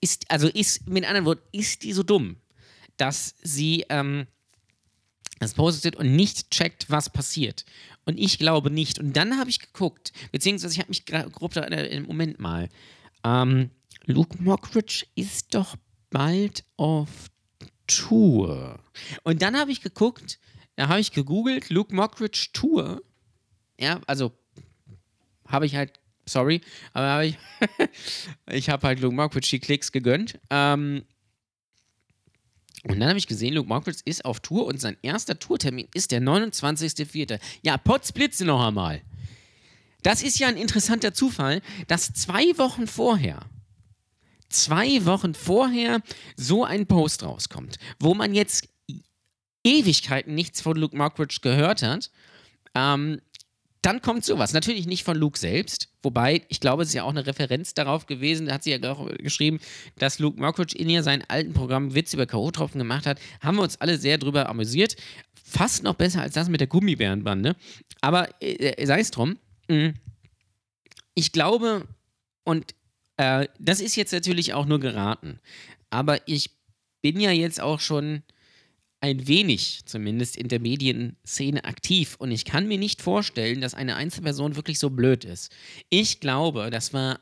[0.00, 2.36] Ist, also ist, mit anderen Worten, ist die so dumm,
[3.00, 4.26] dass sie ähm,
[5.40, 7.64] das postet und nicht checkt, was passiert.
[8.04, 8.98] Und ich glaube nicht.
[8.98, 12.68] Und dann habe ich geguckt, beziehungsweise ich habe mich grob da, äh, im Moment mal.
[13.24, 13.70] Ähm,
[14.04, 15.76] Luke Mockridge ist doch
[16.10, 17.08] bald auf
[17.86, 18.78] Tour.
[19.24, 20.38] Und dann habe ich geguckt,
[20.76, 23.02] da habe ich gegoogelt, Luke Mockridge Tour.
[23.78, 24.32] Ja, also
[25.46, 26.60] habe ich halt, sorry,
[26.92, 27.38] aber habe ich,
[28.50, 30.38] ich habe halt Luke Mockridge die Klicks gegönnt.
[30.50, 31.04] Ähm,
[32.84, 36.12] und dann habe ich gesehen, Luke Mockridge ist auf Tour und sein erster Tourtermin ist
[36.12, 37.38] der 29.04.
[37.62, 39.02] Ja, Potzblitze noch einmal.
[40.02, 43.40] Das ist ja ein interessanter Zufall, dass zwei Wochen vorher,
[44.48, 46.00] zwei Wochen vorher
[46.36, 48.68] so ein Post rauskommt, wo man jetzt
[49.62, 52.10] Ewigkeiten nichts von Luke Mockridge gehört hat.
[52.74, 53.20] Ähm,
[53.82, 54.52] dann kommt sowas.
[54.52, 58.06] Natürlich nicht von Luke selbst, wobei ich glaube, es ist ja auch eine Referenz darauf
[58.06, 58.46] gewesen.
[58.46, 59.58] Da hat sie ja auch geschrieben,
[59.96, 63.18] dass Luke Mockridge in ihr seinen alten Programm Witz über K.O.-Tropfen gemacht hat.
[63.40, 64.96] Haben wir uns alle sehr drüber amüsiert.
[65.42, 67.56] Fast noch besser als das mit der Gummibärenbande.
[68.00, 69.38] Aber äh, sei es drum.
[69.68, 69.94] Mhm.
[71.14, 71.86] Ich glaube,
[72.44, 72.74] und
[73.16, 75.40] äh, das ist jetzt natürlich auch nur geraten,
[75.90, 76.50] aber ich
[77.02, 78.22] bin ja jetzt auch schon
[79.00, 83.96] ein wenig zumindest in der Medienszene aktiv und ich kann mir nicht vorstellen, dass eine
[83.96, 85.50] Einzelperson wirklich so blöd ist.
[85.88, 87.20] Ich glaube, das war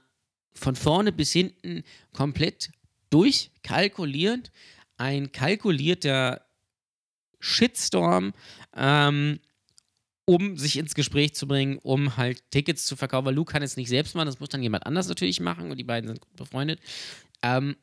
[0.55, 2.71] von vorne bis hinten komplett
[3.11, 4.51] durchkalkuliert,
[4.97, 6.45] ein kalkulierter
[7.39, 8.35] Shitstorm,
[8.77, 9.39] ähm,
[10.25, 13.27] um sich ins Gespräch zu bringen, um halt Tickets zu verkaufen.
[13.27, 15.77] Weil Luke kann es nicht selbst machen, das muss dann jemand anders natürlich machen und
[15.79, 16.81] die beiden sind gut befreundet.
[17.43, 17.77] Ähm,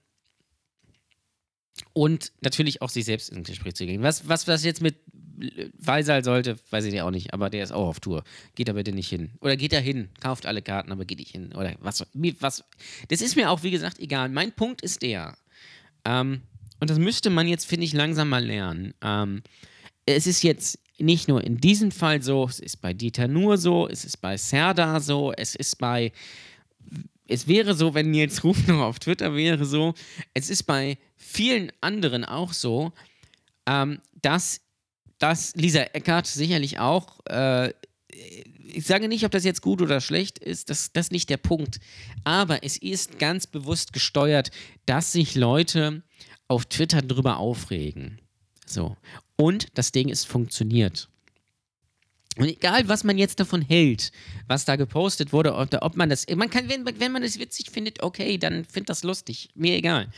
[1.95, 4.03] und natürlich auch sich selbst ins Gespräch zu gehen.
[4.03, 4.97] Was, was das jetzt mit
[5.79, 8.25] Weisal sollte, weiß ich ja auch nicht, aber der ist auch auf Tour.
[8.53, 9.31] Geht da bitte nicht hin.
[9.39, 11.53] Oder geht da hin, kauft alle Karten, aber geht nicht hin.
[11.55, 12.65] Oder was, was.
[13.07, 14.27] Das ist mir auch, wie gesagt, egal.
[14.27, 15.37] Mein Punkt ist der.
[16.03, 16.41] Ähm,
[16.81, 18.93] und das müsste man jetzt, finde ich, langsam mal lernen.
[19.01, 19.41] Ähm,
[20.05, 23.87] es ist jetzt nicht nur in diesem Fall so, es ist bei Dieter nur so,
[23.87, 26.11] es ist bei Serda so, es ist bei
[27.27, 29.93] es wäre so, wenn Nils Ruf noch auf Twitter wäre so,
[30.33, 32.91] es ist bei vielen anderen auch so,
[33.65, 34.61] ähm, dass,
[35.17, 37.73] dass Lisa Eckert sicherlich auch, äh,
[38.67, 41.37] ich sage nicht, ob das jetzt gut oder schlecht ist, das, das ist nicht der
[41.37, 41.79] Punkt,
[42.23, 44.51] aber es ist ganz bewusst gesteuert,
[44.85, 46.03] dass sich Leute
[46.47, 48.21] auf Twitter drüber aufregen.
[48.65, 48.97] So.
[49.35, 51.09] Und das Ding ist funktioniert.
[52.37, 54.11] Und egal, was man jetzt davon hält,
[54.47, 57.71] was da gepostet wurde, oder ob man das, man kann, wenn, wenn man es witzig
[57.71, 60.09] findet, okay, dann findet das lustig, mir egal.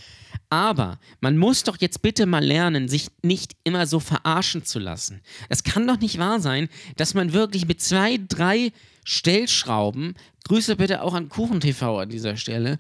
[0.49, 5.21] Aber man muss doch jetzt bitte mal lernen, sich nicht immer so verarschen zu lassen.
[5.49, 8.71] Es kann doch nicht wahr sein, dass man wirklich mit zwei, drei
[9.03, 12.80] Stellschrauben, Grüße bitte auch an KuchenTV an dieser Stelle,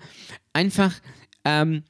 [0.53, 0.93] einfach
[1.45, 1.83] ähm,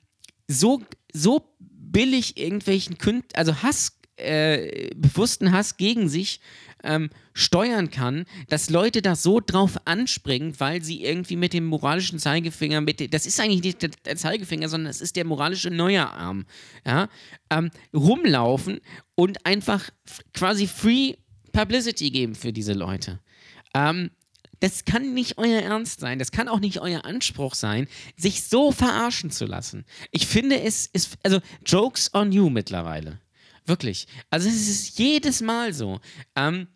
[0.48, 0.82] so,
[1.14, 6.40] so billig irgendwelchen Künd also Hass, äh, bewussten Hass gegen sich
[6.84, 12.20] ähm, steuern kann, dass Leute da so drauf anspringen, weil sie irgendwie mit dem moralischen
[12.20, 16.46] Zeigefinger, mit das ist eigentlich nicht der Zeigefinger, sondern es ist der moralische Neuerarm,
[16.86, 17.10] ja,
[17.50, 18.80] ähm, rumlaufen
[19.16, 19.90] und einfach
[20.34, 21.16] quasi Free
[21.52, 23.20] Publicity geben für diese Leute.
[23.74, 24.12] Ähm,
[24.60, 28.72] das kann nicht euer Ernst sein, das kann auch nicht euer Anspruch sein, sich so
[28.72, 29.86] verarschen zu lassen.
[30.12, 33.20] Ich finde, es ist, also Jokes on you mittlerweile.
[33.68, 34.08] Wirklich.
[34.30, 36.00] Also es ist jedes Mal so.
[36.36, 36.68] Ähm,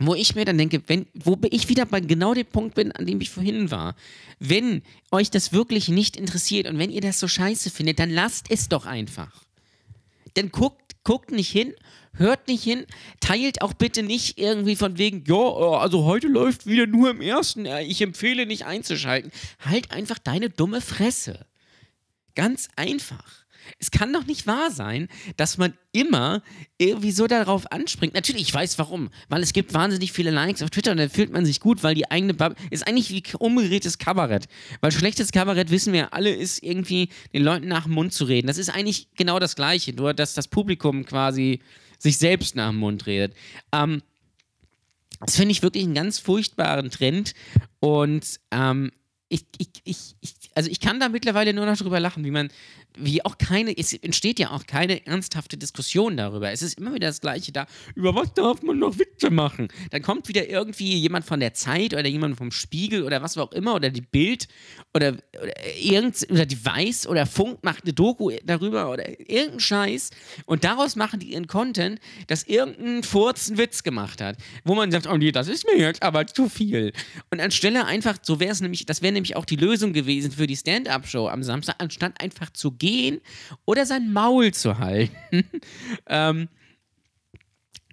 [0.00, 3.04] wo ich mir dann denke, wenn, wo ich wieder bei genau dem Punkt bin, an
[3.04, 3.94] dem ich vorhin war.
[4.38, 8.50] Wenn euch das wirklich nicht interessiert und wenn ihr das so scheiße findet, dann lasst
[8.50, 9.44] es doch einfach.
[10.34, 11.74] Dann guckt, guckt nicht hin,
[12.14, 12.86] hört nicht hin,
[13.20, 17.66] teilt auch bitte nicht irgendwie von wegen, ja, also heute läuft wieder nur im ersten,
[17.66, 19.30] ich empfehle nicht einzuschalten.
[19.58, 21.44] Halt einfach deine dumme Fresse.
[22.34, 23.39] Ganz einfach.
[23.78, 26.42] Es kann doch nicht wahr sein, dass man immer
[26.78, 28.14] irgendwie so darauf anspringt.
[28.14, 29.10] Natürlich, ich weiß warum.
[29.28, 31.94] Weil es gibt wahnsinnig viele Likes auf Twitter und dann fühlt man sich gut, weil
[31.94, 34.48] die eigene Bubble ist eigentlich wie umgedrehtes Kabarett.
[34.80, 38.46] Weil schlechtes Kabarett, wissen wir alle, ist irgendwie den Leuten nach dem Mund zu reden.
[38.46, 41.60] Das ist eigentlich genau das Gleiche, nur dass das Publikum quasi
[41.98, 43.34] sich selbst nach dem Mund redet.
[43.72, 44.02] Ähm,
[45.20, 47.34] das finde ich wirklich einen ganz furchtbaren Trend
[47.80, 48.90] und ähm,
[49.28, 52.48] ich, ich, ich, ich, also ich kann da mittlerweile nur noch drüber lachen, wie man,
[52.98, 56.50] wie auch keine, es entsteht ja auch keine ernsthafte Diskussion darüber.
[56.50, 59.68] Es ist immer wieder das Gleiche da, über was darf man noch Witze machen?
[59.90, 63.52] Dann kommt wieder irgendwie jemand von der Zeit oder jemand vom Spiegel oder was auch
[63.52, 64.48] immer oder die Bild
[64.94, 70.10] oder, oder, irgend, oder die Weiß oder Funk macht eine Doku darüber oder irgendein Scheiß
[70.46, 74.90] und daraus machen die ihren Content, dass irgendein Furz einen Witz gemacht hat, wo man
[74.90, 76.92] sagt, oh nee, das ist mir jetzt aber zu viel.
[77.30, 80.46] Und anstelle einfach, so wäre es nämlich, das wäre nämlich auch die Lösung gewesen für
[80.50, 83.20] die Stand-Up-Show am Samstag, anstatt einfach zu gehen
[83.64, 85.14] oder sein Maul zu halten.
[86.06, 86.48] ähm,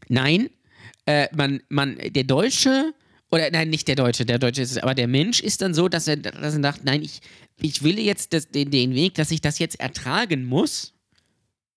[0.09, 0.49] nein,
[1.05, 2.93] äh, man, man, der Deutsche,
[3.31, 5.87] oder nein, nicht der Deutsche, der Deutsche ist es, aber der Mensch ist dann so,
[5.87, 7.21] dass er, dass er sagt, nein, ich,
[7.61, 10.93] ich will jetzt das, den, den Weg, dass ich das jetzt ertragen muss.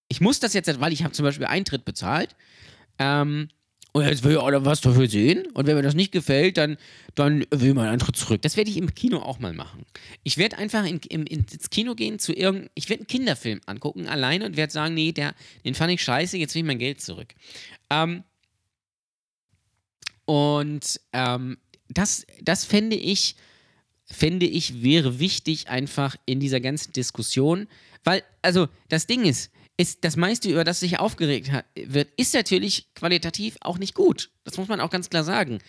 [0.08, 2.34] Ich muss das jetzt, weil ich habe zum Beispiel Eintritt bezahlt.
[2.98, 3.48] Ähm,
[3.92, 5.46] und jetzt will er was dafür sehen.
[5.52, 6.76] Und wenn mir das nicht gefällt, dann,
[7.14, 8.42] dann will man einen Schritt zurück.
[8.42, 9.84] Das werde ich im Kino auch mal machen.
[10.22, 14.06] Ich werde einfach in, in, ins Kino gehen zu irgendeinem, ich werde einen Kinderfilm angucken,
[14.06, 17.00] alleine und werde sagen, nee, der, den fand ich scheiße, jetzt will ich mein Geld
[17.00, 17.34] zurück.
[17.90, 18.22] Ähm,
[20.24, 23.34] und ähm, das, das fände ich,
[24.04, 27.66] fände ich, wäre wichtig einfach in dieser ganzen Diskussion.
[28.04, 32.34] Weil, also, das Ding ist, ist das meiste, über das sich aufgeregt hat, wird, ist
[32.34, 34.30] natürlich qualitativ auch nicht gut.
[34.44, 35.60] Das muss man auch ganz klar sagen.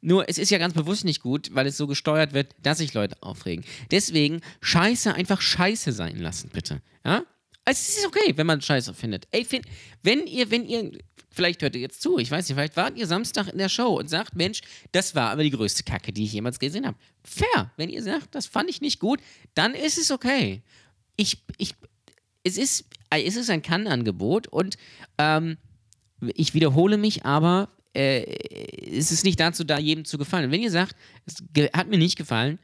[0.00, 2.94] Nur es ist ja ganz bewusst nicht gut, weil es so gesteuert wird, dass sich
[2.94, 3.64] Leute aufregen.
[3.92, 6.82] Deswegen Scheiße einfach Scheiße sein lassen, bitte.
[7.04, 7.24] Ja?
[7.64, 9.28] Also es ist okay, wenn man Scheiße findet.
[9.30, 9.66] Ey, find,
[10.02, 10.90] wenn ihr, wenn ihr,
[11.30, 14.00] vielleicht hört ihr jetzt zu, ich weiß nicht, vielleicht wart ihr Samstag in der Show
[14.00, 16.98] und sagt, Mensch, das war aber die größte Kacke, die ich jemals gesehen habe.
[17.22, 17.70] Fair.
[17.76, 19.20] Wenn ihr sagt, das fand ich nicht gut,
[19.54, 20.64] dann ist es okay.
[21.14, 21.76] Ich, ich,
[22.42, 24.76] es ist, es ist ein Kann-Angebot und
[25.18, 25.58] ähm,
[26.34, 28.22] ich wiederhole mich, aber äh,
[28.96, 30.50] es ist nicht dazu da, jedem zu gefallen.
[30.50, 30.94] wenn ihr sagt,
[31.26, 31.42] es
[31.72, 32.58] hat mir nicht gefallen,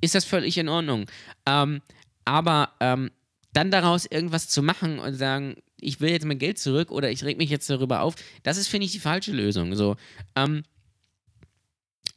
[0.00, 1.06] ist das völlig in Ordnung.
[1.46, 1.82] Ähm,
[2.24, 3.10] aber ähm,
[3.52, 7.24] dann daraus irgendwas zu machen und sagen, ich will jetzt mein Geld zurück oder ich
[7.24, 9.74] reg mich jetzt darüber auf, das ist, finde ich, die falsche Lösung.
[9.74, 9.96] So,
[10.36, 10.62] ähm,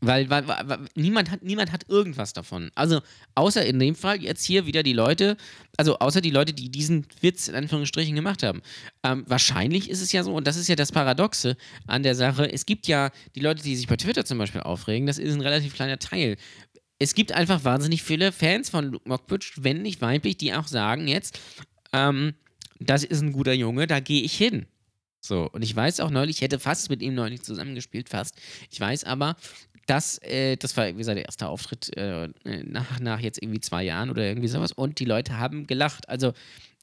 [0.06, 2.72] weil, weil, weil, niemand, hat, niemand hat irgendwas davon.
[2.76, 3.02] Also,
[3.36, 5.38] außer in dem Fall jetzt hier wieder die Leute,
[5.78, 8.62] also außer die Leute, die diesen Witz in Anführungsstrichen gemacht haben.
[9.04, 11.56] Ähm, wahrscheinlich ist es ja so, und das ist ja das Paradoxe
[11.88, 15.08] an der Sache, es gibt ja die Leute, die sich bei Twitter zum Beispiel aufregen,
[15.08, 16.36] das ist ein relativ kleiner Teil.
[17.00, 21.08] Es gibt einfach wahnsinnig viele Fans von Luke Mockbridge, wenn nicht weiblich, die auch sagen
[21.08, 21.39] jetzt,
[21.94, 22.34] ähm,
[22.80, 24.66] das ist ein guter Junge, da gehe ich hin.
[25.26, 28.36] So, und ich weiß auch neulich, ich hätte fast mit ihm neulich zusammengespielt, fast.
[28.70, 29.38] Ich weiß aber,
[29.86, 33.84] das, äh, das war wie gesagt der erste Auftritt äh, nach, nach jetzt irgendwie zwei
[33.84, 34.72] Jahren oder irgendwie sowas.
[34.72, 36.08] Und die Leute haben gelacht.
[36.10, 36.34] Also,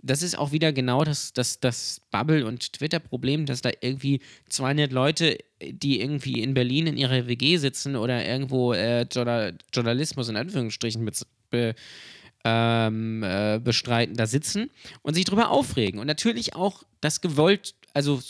[0.03, 4.93] das ist auch wieder genau das, das, das Bubble- und Twitter-Problem, dass da irgendwie 200
[4.93, 11.05] Leute, die irgendwie in Berlin in ihrer WG sitzen oder irgendwo äh, Journalismus in Anführungsstrichen
[11.05, 11.75] mit, be,
[12.45, 14.71] ähm, äh, bestreiten, da sitzen
[15.03, 16.01] und sich drüber aufregen.
[16.01, 18.21] Und natürlich auch das gewollt, also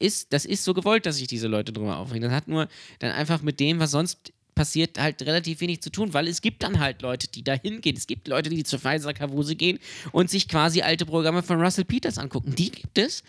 [0.00, 2.22] ist, das ist so gewollt, dass sich diese Leute drüber aufregen.
[2.22, 6.12] Das hat nur dann einfach mit dem, was sonst passiert, halt relativ wenig zu tun,
[6.12, 7.96] weil es gibt dann halt Leute, die da hingehen.
[7.96, 9.78] Es gibt Leute, die zur Pfizer Kavuse gehen
[10.12, 12.54] und sich quasi alte Programme von Russell Peters angucken.
[12.54, 13.22] Die gibt es.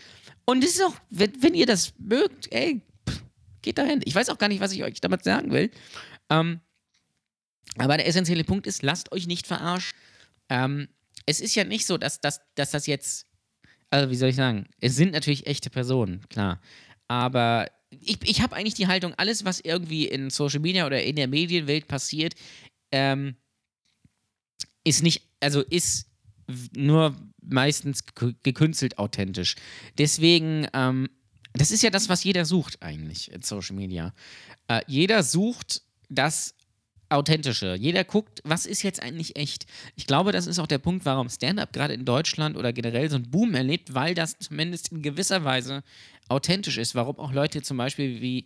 [0.46, 2.82] Und es ist auch, wenn, wenn ihr das mögt, ey,
[3.62, 4.02] geht dahin.
[4.04, 5.72] Ich weiß auch gar nicht, was ich euch damit sagen will.
[6.30, 6.60] Ähm,
[7.78, 9.98] aber der essentielle Punkt ist, lasst euch nicht verarschen.
[10.50, 10.90] Ähm,
[11.26, 13.28] es ist ja nicht so, dass, dass, dass das jetzt
[13.92, 16.62] also wie soll ich sagen, es sind natürlich echte Personen, klar.
[17.08, 21.18] Aber ich, ich habe eigentlich die Haltung, alles, was irgendwie in Social Media oder in
[21.18, 22.34] der Medienwelt passiert,
[22.92, 23.36] ähm,
[24.84, 26.08] ist nicht, also ist
[26.76, 28.04] nur meistens
[28.44, 29.56] gekünstelt authentisch.
[29.98, 31.10] Deswegen, ähm,
[31.54, 34.14] das ist ja das, was jeder sucht eigentlich in Social Media.
[34.68, 36.56] Äh, jeder sucht das
[37.12, 37.76] authentische.
[37.76, 39.66] Jeder guckt, was ist jetzt eigentlich echt.
[39.96, 43.16] Ich glaube, das ist auch der Punkt, warum Stand-up gerade in Deutschland oder generell so
[43.18, 45.84] einen Boom erlebt, weil das zumindest in gewisser Weise
[46.30, 46.96] authentisch ist.
[46.96, 48.46] Warum auch Leute zum Beispiel wie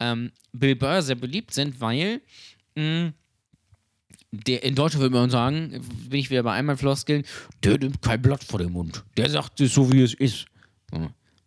[0.00, 2.20] ähm, Bill Burr sehr beliebt sind, weil
[2.74, 3.14] mh, mm,
[4.32, 7.24] der, in Deutschland würde man sagen, bin ich wieder bei einmal Floskeln,
[7.62, 9.04] der nimmt kein Blatt vor den Mund.
[9.16, 10.46] Der sagt es so, wie es ist.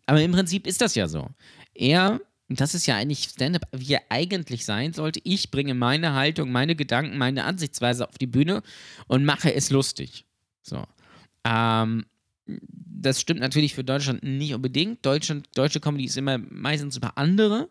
[0.06, 1.28] Aber im Prinzip ist das ja so.
[1.74, 5.20] Er und das ist ja eigentlich Stand-up, wie er eigentlich sein sollte.
[5.24, 8.62] Ich bringe meine Haltung, meine Gedanken, meine Ansichtsweise auf die Bühne
[9.08, 10.26] und mache es lustig.
[10.62, 10.84] So.
[11.44, 12.06] Ähm,
[12.46, 15.04] das stimmt natürlich für Deutschland nicht unbedingt.
[15.06, 17.70] Deutschland, deutsche Comedy ist immer meistens über andere,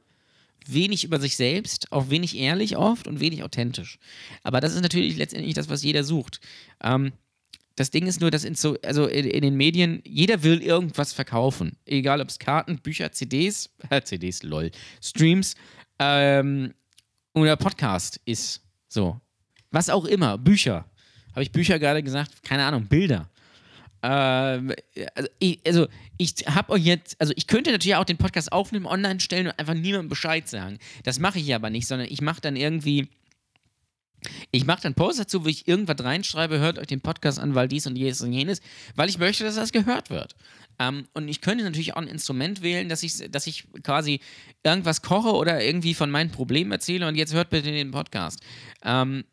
[0.67, 3.99] wenig über sich selbst, auch wenig ehrlich oft und wenig authentisch.
[4.43, 6.41] Aber das ist natürlich letztendlich das, was jeder sucht.
[6.83, 7.13] Ähm,
[7.77, 11.13] das Ding ist nur, dass in, so, also in, in, den Medien, jeder will irgendwas
[11.13, 11.77] verkaufen.
[11.87, 13.71] Egal ob es Karten, Bücher, CDs,
[14.05, 14.71] CDs, lol,
[15.03, 15.57] Streams
[15.99, 16.73] ähm,
[17.35, 18.63] oder Podcast ist.
[18.89, 19.21] So.
[19.71, 20.85] Was auch immer, Bücher.
[21.33, 22.45] Habe ich Bücher gerade gesagt?
[22.45, 23.29] Keine Ahnung, Bilder.
[24.05, 24.73] Ähm,
[25.15, 28.87] also ich, also ich habe euch jetzt, also ich könnte natürlich auch den Podcast aufnehmen,
[28.87, 30.79] online stellen und einfach niemandem Bescheid sagen.
[31.03, 33.09] Das mache ich aber nicht, sondern ich mache dann irgendwie
[34.51, 37.69] ich mache dann Post dazu, wo ich irgendwas reinschreibe, hört euch den Podcast an, weil
[37.69, 38.61] dies und jenes und jenes,
[38.95, 40.35] weil ich möchte, dass das gehört wird.
[40.79, 44.21] Ähm, und ich könnte natürlich auch ein Instrument wählen, dass ich, dass ich quasi
[44.63, 48.41] irgendwas koche oder irgendwie von meinen Problemen erzähle und jetzt hört bitte den Podcast.
[48.83, 49.25] Ähm,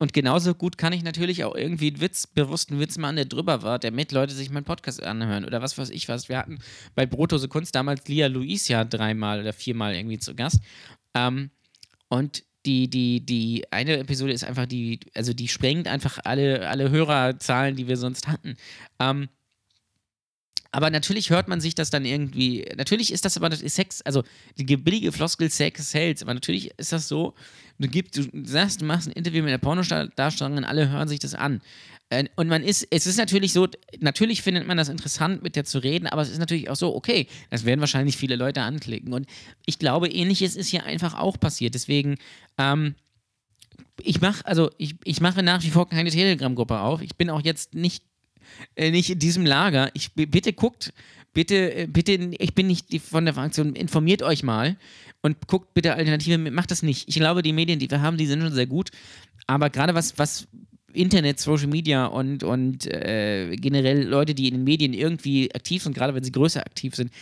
[0.00, 3.62] und genauso gut kann ich natürlich auch irgendwie einen Witz, bewussten Witz machen, der drüber
[3.62, 6.28] war, damit Leute sich meinen Podcast anhören oder was weiß ich was.
[6.28, 6.60] Wir hatten
[6.94, 10.60] bei Brotose Kunst damals Lia Luis ja dreimal oder viermal irgendwie zu Gast.
[11.14, 11.50] Ähm,
[12.08, 16.90] und die, die, die eine Episode ist einfach die, also die sprengt einfach alle, alle
[16.90, 18.56] Hörerzahlen, die wir sonst hatten.
[18.98, 19.28] Ähm,
[20.70, 22.66] aber natürlich hört man sich das dann irgendwie.
[22.76, 24.22] Natürlich ist das aber das ist Sex, also
[24.56, 26.20] die billige Floskel Sex hält.
[26.22, 27.34] Aber natürlich ist das so,
[27.78, 31.20] du, gibst, du sagst, du machst ein Interview mit der Pornodarstellerin und alle hören sich
[31.20, 31.62] das an.
[32.10, 33.68] Äh, und man ist, es ist natürlich so,
[34.00, 36.94] natürlich findet man das interessant, mit der zu reden, aber es ist natürlich auch so,
[36.94, 39.12] okay, das werden wahrscheinlich viele Leute anklicken.
[39.12, 39.26] Und
[39.66, 41.74] ich glaube, ähnliches ist hier einfach auch passiert.
[41.74, 42.16] Deswegen,
[42.56, 42.94] ähm,
[44.02, 47.02] ich mache, also ich, ich mache nach wie vor keine Telegram-Gruppe auf.
[47.02, 48.04] Ich bin auch jetzt nicht,
[48.76, 49.90] äh, nicht in diesem Lager.
[49.94, 50.92] Ich, bitte guckt,
[51.34, 54.76] bitte, äh, bitte, ich bin nicht von der Fraktion, informiert euch mal
[55.20, 57.08] und guckt bitte Alternative, macht das nicht.
[57.08, 58.90] Ich glaube, die Medien, die wir haben, die sind schon sehr gut.
[59.46, 60.46] Aber gerade was, was
[60.98, 65.94] Internet, Social Media und, und äh, generell Leute, die in den Medien irgendwie aktiv sind,
[65.94, 67.12] gerade wenn sie größer aktiv sind,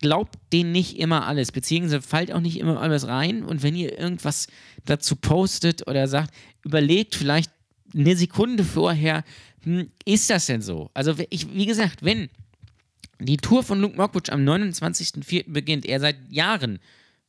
[0.00, 3.42] glaubt denen nicht immer alles, beziehungsweise fallt auch nicht immer alles rein.
[3.44, 4.46] Und wenn ihr irgendwas
[4.84, 7.50] dazu postet oder sagt, überlegt vielleicht
[7.94, 9.24] eine Sekunde vorher,
[9.62, 10.90] hm, ist das denn so?
[10.94, 12.28] Also, ich, wie gesagt, wenn
[13.18, 15.50] die Tour von Luke Mockwood am 29.04.
[15.50, 16.78] beginnt, er seit Jahren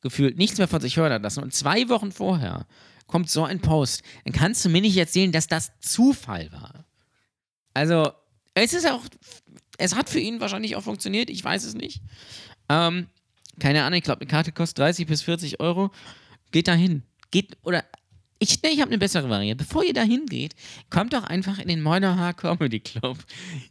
[0.01, 2.65] gefühlt nichts mehr von sich hören hat lassen und zwei Wochen vorher
[3.07, 6.85] kommt so ein Post, dann kannst du mir nicht erzählen, dass das Zufall war.
[7.73, 8.11] Also,
[8.53, 9.03] es ist auch,
[9.77, 12.01] es hat für ihn wahrscheinlich auch funktioniert, ich weiß es nicht.
[12.69, 13.07] Ähm,
[13.59, 15.91] keine Ahnung, ich glaube, eine Karte kostet 30 bis 40 Euro.
[16.51, 17.03] Geht da hin.
[17.31, 17.83] Geht, oder,
[18.39, 19.63] ich, nee, ich habe eine bessere Variante.
[19.63, 20.55] Bevor ihr da hingeht,
[20.89, 23.17] kommt doch einfach in den Moiner Comedy Club.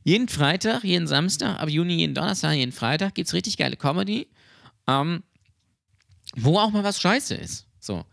[0.02, 4.28] Jeden Freitag, jeden Samstag, ab Juni, jeden Donnerstag, jeden Freitag gibt es richtig geile Comedy.
[4.88, 5.22] Ähm,
[6.34, 7.66] wo auch mal was scheiße ist.
[7.78, 8.04] So.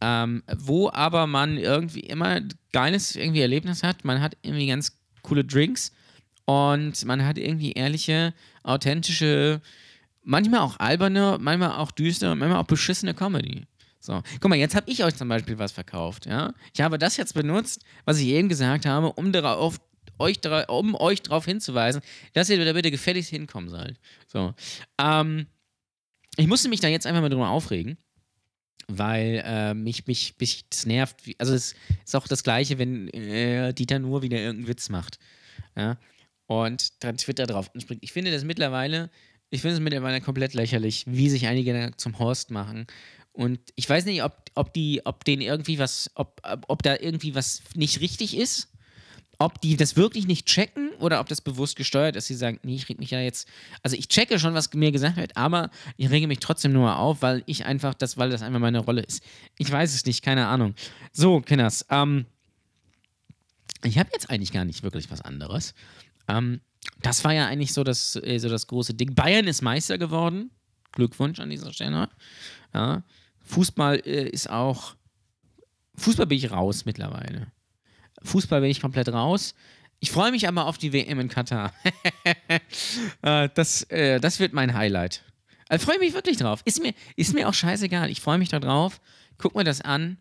[0.00, 2.40] Ähm, wo aber man irgendwie immer
[2.72, 4.04] geiles irgendwie Erlebnis hat.
[4.04, 5.92] Man hat irgendwie ganz coole Drinks
[6.44, 9.60] und man hat irgendwie ehrliche, authentische,
[10.22, 13.66] manchmal auch alberne, manchmal auch düstere, manchmal auch beschissene Comedy.
[14.00, 16.52] So, guck mal, jetzt habe ich euch zum Beispiel was verkauft, ja.
[16.72, 19.80] Ich habe das jetzt benutzt, was ich eben gesagt habe, um darauf
[20.18, 20.38] euch,
[20.68, 23.98] um euch darauf hinzuweisen, dass ihr da bitte gefälligst hinkommen sollt.
[24.28, 24.54] So,
[24.98, 25.46] ähm,
[26.36, 27.98] ich musste mich da jetzt einfach mal drüber aufregen
[28.88, 31.16] weil äh, mich, mich, mich das nervt.
[31.38, 31.74] Also es
[32.04, 35.18] ist auch das Gleiche, wenn äh, Dieter nur wieder irgendeinen Witz macht.
[35.76, 35.98] Ja?
[36.46, 38.02] Und dann Twitter drauf anspringt.
[38.04, 39.10] Ich finde das mittlerweile,
[39.50, 42.86] ich finde es mittlerweile komplett lächerlich, wie sich einige zum Horst machen.
[43.32, 47.34] Und ich weiß nicht, ob, ob die, ob denen irgendwie was, ob, ob da irgendwie
[47.34, 48.68] was nicht richtig ist
[49.38, 52.26] ob die das wirklich nicht checken oder ob das bewusst gesteuert ist.
[52.26, 53.48] Sie sagen, nee, ich reg mich ja jetzt.
[53.82, 57.22] Also ich checke schon, was mir gesagt wird, aber ich rege mich trotzdem nur auf,
[57.22, 59.22] weil ich einfach das, weil das einfach meine Rolle ist.
[59.58, 60.74] Ich weiß es nicht, keine Ahnung.
[61.12, 62.26] So, Kinders, ähm,
[63.84, 65.74] ich habe jetzt eigentlich gar nicht wirklich was anderes.
[66.28, 66.60] Ähm,
[67.02, 69.14] das war ja eigentlich so das, äh, so das große Ding.
[69.14, 70.50] Bayern ist Meister geworden.
[70.92, 72.08] Glückwunsch an dieser Stelle.
[72.74, 73.02] Ja.
[73.44, 74.96] Fußball äh, ist auch.
[75.96, 77.48] Fußball bin ich raus mittlerweile.
[78.22, 79.54] Fußball bin ich komplett raus.
[79.98, 81.72] Ich freue mich aber auf die WM in Katar.
[83.22, 85.22] Äh, das, äh, das wird mein Highlight.
[85.68, 86.60] Also freue mich wirklich drauf.
[86.64, 88.10] Ist mir, ist mir auch scheißegal.
[88.10, 89.00] Ich freue mich da drauf.
[89.38, 90.18] Guck mir das an.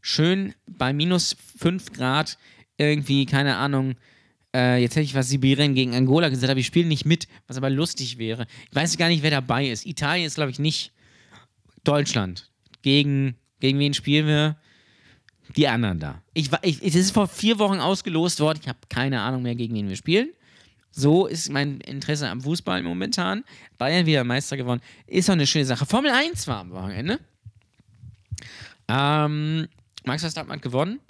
[0.00, 2.38] Schön bei minus 5 Grad
[2.78, 3.96] irgendwie, keine Ahnung.
[4.54, 7.56] Äh, jetzt hätte ich was Sibirien gegen Angola gesagt, aber ich spiele nicht mit, was
[7.56, 8.46] aber lustig wäre.
[8.70, 9.86] Ich weiß gar nicht, wer dabei ist.
[9.86, 10.92] Italien ist, glaube ich, nicht.
[11.84, 12.50] Deutschland.
[12.82, 14.56] Gegen, gegen wen spielen wir?
[15.56, 16.22] Die anderen da.
[16.34, 18.58] Ich, ich, es ist vor vier Wochen ausgelost worden.
[18.62, 20.30] Ich habe keine Ahnung mehr, gegen wen wir spielen.
[20.90, 23.44] So ist mein Interesse am Fußball momentan.
[23.76, 24.80] Bayern wieder Meister geworden.
[25.06, 25.86] Ist doch eine schöne Sache.
[25.86, 27.20] Formel 1 war am Wochenende.
[28.88, 29.68] Ähm,
[30.04, 31.00] Max Verstappen hat gewonnen.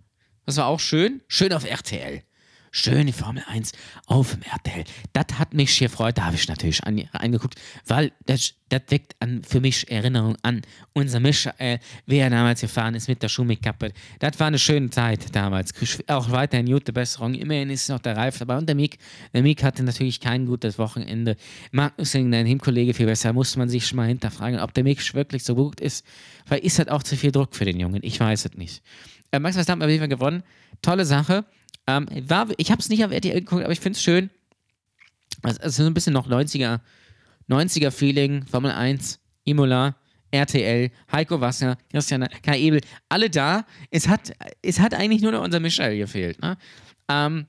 [0.47, 1.22] Das war auch schön.
[1.28, 2.22] Schön auf RTL.
[2.71, 3.73] Schöne Formel 1
[4.07, 4.85] auf dem RTL.
[5.12, 7.57] Das hat mich hier gefreut, da habe ich natürlich an, angeguckt,
[7.87, 10.62] weil das, das weckt an, für mich Erinnerung an
[10.93, 13.93] unser Michael, wie er damals gefahren ist mit der Schumikappe.
[14.19, 15.73] Das war eine schöne Zeit damals.
[16.07, 17.35] Auch weiterhin gute Besserung.
[17.35, 18.59] Immerhin ist noch der Reif dabei.
[18.59, 18.99] Und der Mick,
[19.33, 21.37] der Mick hatte natürlich kein gutes Wochenende.
[21.73, 25.45] Magnussen, dein Teamkollege, viel besser, muss man sich schon mal hinterfragen, ob der Mick wirklich
[25.45, 26.05] so gut ist.
[26.47, 28.01] Weil ist halt auch zu viel Druck für den Jungen.
[28.03, 28.83] Ich weiß es nicht.
[29.31, 30.43] Äh, Max Verstappen hat auf jeden Fall gewonnen.
[30.83, 31.45] Tolle Sache.
[31.89, 34.28] Ähm, war, ich habe es nicht auf RTL geguckt, aber ich finde es schön.
[35.43, 36.80] Also, also so ein bisschen noch 90er,
[37.49, 39.97] 90er Feeling, Formel 1, Imola,
[40.30, 43.64] RTL, Heiko Wasser, Christian Kai Ebel, alle da.
[43.91, 46.43] Es hat, es hat eigentlich nur noch unser Michael gefehlt.
[46.43, 46.59] Ne?
[47.09, 47.47] Ähm,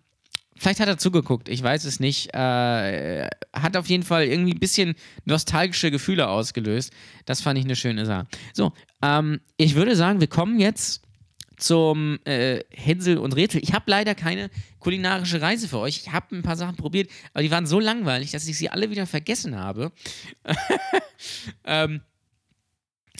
[0.56, 2.34] vielleicht hat er zugeguckt, ich weiß es nicht.
[2.34, 6.94] Äh, hat auf jeden Fall irgendwie ein bisschen nostalgische Gefühle ausgelöst.
[7.26, 8.28] Das fand ich eine schöne Sache.
[8.54, 8.72] So,
[9.02, 11.02] ähm, ich würde sagen, wir kommen jetzt
[11.60, 13.62] zum äh, Hänsel und Rätsel.
[13.64, 14.50] Ich habe leider keine
[14.80, 15.98] kulinarische Reise für euch.
[15.98, 18.90] Ich habe ein paar Sachen probiert, aber die waren so langweilig, dass ich sie alle
[18.90, 19.92] wieder vergessen habe.
[21.66, 22.02] ähm,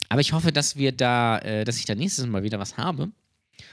[0.08, 3.10] aber ich hoffe, dass wir da, äh, dass ich da nächstes Mal wieder was habe.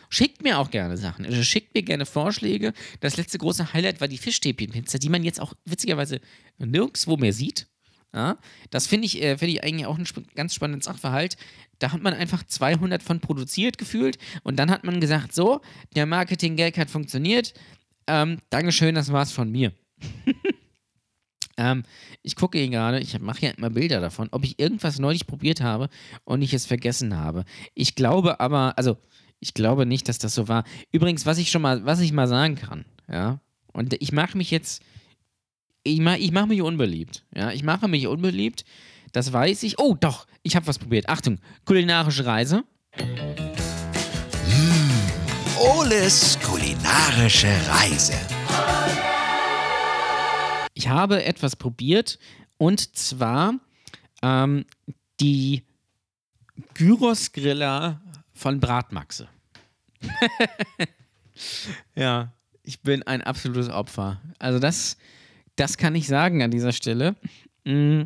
[0.09, 1.25] Schickt mir auch gerne Sachen.
[1.25, 2.73] Also schickt mir gerne Vorschläge.
[2.99, 6.21] Das letzte große Highlight war die Fischstäbchenpizza, die man jetzt auch witzigerweise
[6.57, 7.67] nirgendwo mehr sieht.
[8.17, 8.39] Ja,
[8.71, 11.37] das finde ich, äh, find ich eigentlich auch ein sp ganz spannendes Sachverhalt.
[11.77, 15.61] Da hat man einfach 200 von produziert gefühlt und dann hat man gesagt, so,
[15.95, 17.53] der Marketing-Gag hat funktioniert.
[18.07, 19.71] Ähm, Dankeschön, das war's von mir.
[21.57, 21.83] ähm,
[22.23, 25.61] ich gucke hier gerade, ich mache ja immer Bilder davon, ob ich irgendwas neulich probiert
[25.61, 25.87] habe
[26.23, 27.45] und ich es vergessen habe.
[27.75, 28.97] Ich glaube aber, also
[29.39, 30.63] ich glaube nicht, dass das so war.
[30.91, 33.41] Übrigens, was ich schon mal, was ich mal sagen kann, ja,
[33.73, 34.81] und ich mache mich jetzt
[35.87, 37.23] ich mache ich mach mich unbeliebt.
[37.33, 38.65] Ja, ich mache mich unbeliebt.
[39.13, 39.79] Das weiß ich.
[39.79, 41.09] Oh, doch, ich habe was probiert.
[41.09, 42.63] Achtung, kulinarische Reise.
[45.57, 48.13] Oles kulinarische Reise.
[50.73, 52.19] Ich habe etwas probiert
[52.57, 53.55] und zwar
[54.21, 54.65] ähm,
[55.19, 55.63] die
[56.73, 58.01] Gyros-Griller
[58.33, 59.27] von Bratmaxe.
[61.95, 64.21] ja, ich bin ein absolutes Opfer.
[64.37, 64.97] Also das
[65.57, 67.15] das kann ich sagen an dieser Stelle.
[67.65, 68.03] Mm.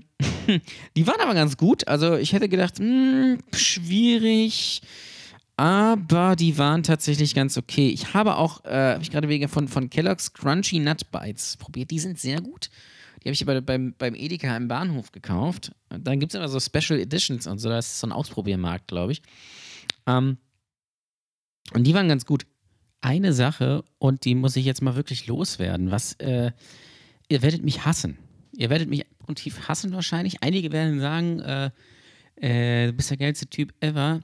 [0.98, 1.88] Die waren aber ganz gut.
[1.88, 4.82] Also ich hätte gedacht, mh, mm, schwierig.
[5.58, 7.90] Aber die waren tatsächlich ganz okay.
[7.90, 11.92] Ich habe auch, äh, habe ich gerade wegen von, von Kellogg's Crunchy Nut Bites probiert.
[11.92, 12.72] Die sind sehr gut.
[13.22, 15.74] Die habe ich aber beim, beim Edeka im Bahnhof gekauft.
[15.90, 17.70] Dann gibt es immer so Special Editions und so.
[17.70, 19.22] Das ist so ein Ausprobiermarkt, glaube ich.
[20.08, 20.38] Ähm,
[21.74, 22.48] und die waren ganz gut.
[23.04, 26.52] Eine Sache, und die muss ich jetzt mal wirklich loswerden, was äh,
[27.32, 28.18] ihr werdet mich hassen.
[28.52, 29.06] Ihr werdet mich
[29.36, 30.44] tief hassen wahrscheinlich.
[30.44, 31.72] Einige werden sagen, äh,
[32.36, 34.22] äh, du bist der geilste Typ ever.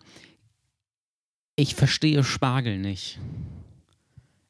[1.56, 3.18] Ich verstehe Spargel nicht.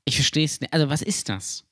[0.06, 0.74] Ich verstehe es nicht.
[0.74, 1.64] Also, was ist das?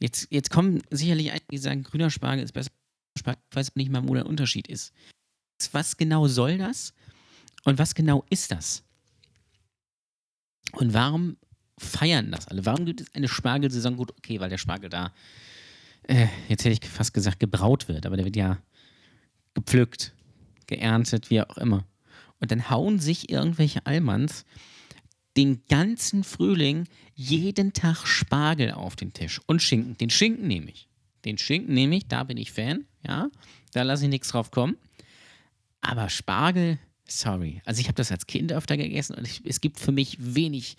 [0.00, 2.70] Jetzt, jetzt kommen sicherlich einige, die sagen, grüner Spargel ist besser.
[3.16, 4.92] Spargel, ich weiß nicht mal, wo der Unterschied ist.
[5.70, 6.92] Was genau soll das?
[7.64, 8.82] Und was genau ist das?
[10.72, 11.36] Und warum
[11.78, 12.66] feiern das alle?
[12.66, 13.96] Warum gibt es eine Spargelsaison?
[13.96, 15.10] Gut, okay, weil der Spargel da äh,
[16.48, 18.58] jetzt hätte ich fast gesagt, gebraut wird, aber der wird ja
[19.54, 20.14] gepflückt,
[20.66, 21.86] geerntet, wie auch immer.
[22.40, 24.44] Und dann hauen sich irgendwelche Allmanns
[25.36, 29.96] den ganzen Frühling jeden Tag Spargel auf den Tisch und Schinken.
[29.98, 30.88] Den Schinken nehme ich.
[31.24, 33.28] Den Schinken nehme ich, da bin ich Fan, ja.
[33.72, 34.76] Da lasse ich nichts drauf kommen.
[35.80, 37.62] Aber Spargel, sorry.
[37.64, 40.76] Also ich habe das als Kind öfter gegessen und ich, es gibt für mich wenig,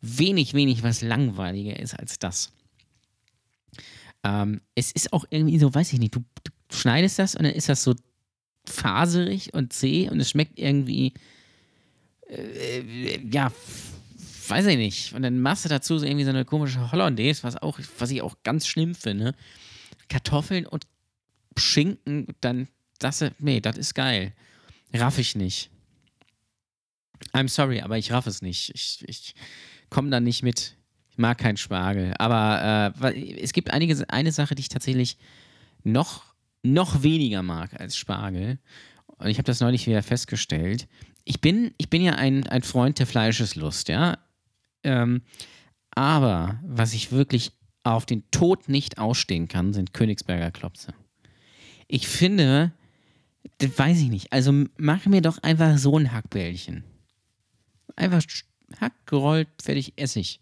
[0.00, 2.52] wenig, wenig, was langweiliger ist als das.
[4.26, 7.52] Ähm, es ist auch irgendwie so, weiß ich nicht, du, du, schneidest das und dann
[7.52, 7.94] ist das so
[8.64, 11.12] faserig und zäh und es schmeckt irgendwie,
[12.28, 13.52] äh, ja,
[14.48, 15.12] weiß ich nicht.
[15.12, 18.20] Und dann machst du dazu so irgendwie so eine komische Hollandaise, was, auch, was ich
[18.20, 19.32] auch ganz schlimm finde.
[20.08, 20.88] Kartoffeln und
[21.56, 22.66] Schinken, dann
[22.98, 24.32] das, nee, das ist geil.
[24.92, 25.70] Raff ich nicht.
[27.32, 28.74] I'm sorry, aber ich raff es nicht.
[28.74, 29.34] Ich, ich
[29.88, 30.75] komme da nicht mit.
[31.16, 32.12] Ich mag keinen Spargel.
[32.18, 35.16] Aber äh, es gibt einige, eine Sache, die ich tatsächlich
[35.82, 36.24] noch,
[36.62, 38.58] noch weniger mag als Spargel.
[39.06, 40.86] Und ich habe das neulich wieder festgestellt.
[41.24, 44.18] Ich bin, ich bin ja ein, ein Freund der Fleischeslust, ja.
[44.84, 45.22] Ähm,
[45.90, 47.52] aber was ich wirklich
[47.82, 50.92] auf den Tod nicht ausstehen kann, sind Königsberger Klopse.
[51.88, 52.72] Ich finde,
[53.56, 54.34] das weiß ich nicht.
[54.34, 56.84] Also mach mir doch einfach so ein Hackbällchen.
[57.96, 58.22] Einfach
[58.78, 60.40] Hack gerollt, fertig, Essig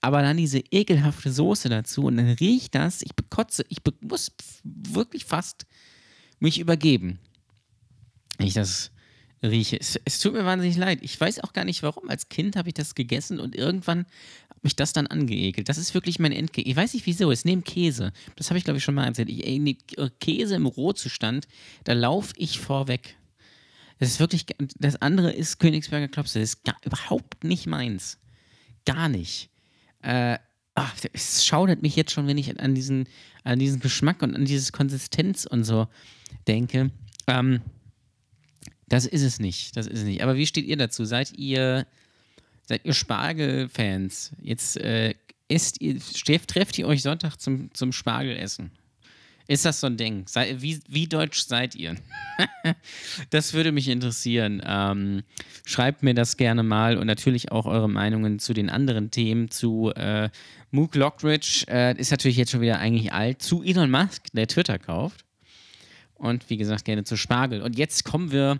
[0.00, 4.32] aber dann diese ekelhafte Soße dazu und dann riecht das, ich bekotze, ich be muss
[4.64, 5.66] wirklich fast
[6.38, 7.18] mich übergeben,
[8.38, 8.90] wenn ich das
[9.42, 9.78] rieche.
[9.78, 11.00] Es, es, tut mir wahnsinnig leid.
[11.02, 12.08] Ich weiß auch gar nicht warum.
[12.08, 14.06] Als Kind habe ich das gegessen und irgendwann
[14.62, 15.68] mich das dann angeekelt.
[15.68, 16.62] Das ist wirklich mein Endge.
[16.62, 17.30] Ich weiß nicht wieso.
[17.30, 18.12] Es neben Käse.
[18.36, 19.28] Das habe ich glaube ich schon mal erzählt.
[19.28, 19.76] Ich, ne,
[20.20, 21.46] Käse im Rohzustand,
[21.84, 23.16] da laufe ich vorweg.
[23.98, 24.46] Das ist wirklich.
[24.78, 26.40] Das andere ist Königsberger Klopse.
[26.40, 28.18] Das ist gar, überhaupt nicht meins.
[28.84, 29.50] Gar nicht.
[30.02, 30.38] Äh,
[30.74, 33.08] ach, es schaudert mich jetzt schon, wenn ich an diesen,
[33.44, 35.88] an diesen Geschmack und an diese Konsistenz und so
[36.46, 36.90] denke.
[37.26, 37.60] Ähm,
[38.88, 39.76] das ist es nicht.
[39.76, 40.22] Das ist es nicht.
[40.22, 41.04] Aber wie steht ihr dazu?
[41.04, 41.86] Seid ihr,
[42.66, 44.32] seid ihr Spargel-Fans?
[44.40, 45.14] Jetzt äh,
[45.48, 48.70] esst ihr, trefft ihr euch Sonntag zum, zum Spargelessen?
[49.50, 50.24] Ist das so ein Ding?
[50.28, 51.96] Sei, wie, wie deutsch seid ihr?
[53.30, 54.62] das würde mich interessieren.
[54.64, 55.22] Ähm,
[55.64, 59.90] schreibt mir das gerne mal und natürlich auch eure Meinungen zu den anderen Themen, zu
[59.96, 60.28] äh,
[60.70, 64.78] Mook Lockridge, äh, ist natürlich jetzt schon wieder eigentlich alt, zu Elon Musk, der Twitter
[64.78, 65.24] kauft.
[66.14, 67.62] Und wie gesagt, gerne zu Spargel.
[67.62, 68.58] Und jetzt kommen wir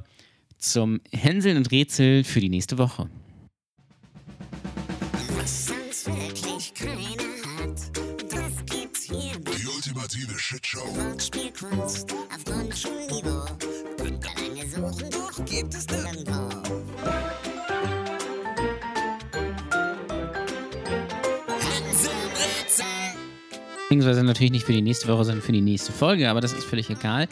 [0.56, 3.10] zum Hänseln und Rätsel für die nächste Woche.
[10.50, 10.80] Shitshow.
[10.80, 13.44] Wortspielkunst auf Grundschulniveau.
[13.98, 16.48] Könnt ihr lange suchen, doch gibt es nirgendwo.
[23.82, 26.64] Beziehungsweise natürlich nicht für die nächste Woche, sondern für die nächste Folge, aber das ist
[26.64, 27.28] völlig egal.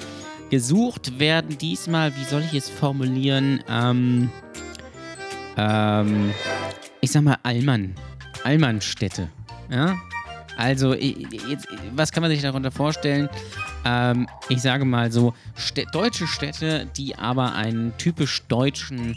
[0.50, 3.64] Gesucht werden diesmal, wie soll ich es formulieren?
[3.66, 4.30] Ähm,
[5.56, 6.34] ähm,
[7.00, 7.94] ich sag mal Allmann.
[8.44, 9.30] Allmannstädte.
[9.70, 9.96] Ja?
[10.56, 13.28] Also, jetzt, was kann man sich darunter vorstellen?
[13.84, 19.16] Ähm, ich sage mal so, Stä deutsche Städte, die aber einen typisch deutschen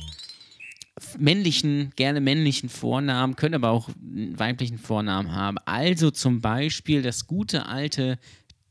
[1.18, 5.58] männlichen, gerne männlichen Vornamen, können aber auch einen weiblichen Vornamen haben.
[5.66, 8.20] Also zum Beispiel das gute alte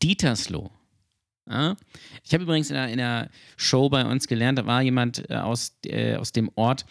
[0.03, 0.71] Dietersloh.
[1.49, 1.77] Ja?
[2.25, 5.37] Ich habe übrigens in einer, in einer Show bei uns gelernt, da war jemand äh,
[5.37, 6.85] aus, äh, aus dem Ort,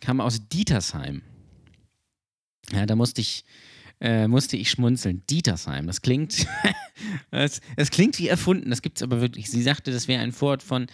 [0.00, 1.22] kam aus Dietersheim.
[2.72, 3.44] Ja, da musste ich,
[4.02, 5.22] äh, musste ich schmunzeln.
[5.30, 6.46] Dietersheim, das klingt,
[7.30, 9.48] das, das klingt wie erfunden, das gibt es aber wirklich.
[9.48, 10.88] Sie sagte, das wäre ein Vorort von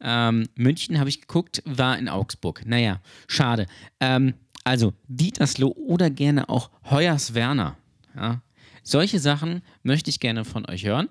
[0.00, 2.62] ähm, München, habe ich geguckt, war in Augsburg.
[2.64, 3.66] Naja, schade.
[4.00, 4.34] Ähm,
[4.64, 7.76] also Dietersloh oder gerne auch Hoyerswerner.
[8.14, 8.42] Ja?
[8.84, 11.08] Solche Sachen möchte ich gerne von euch hören.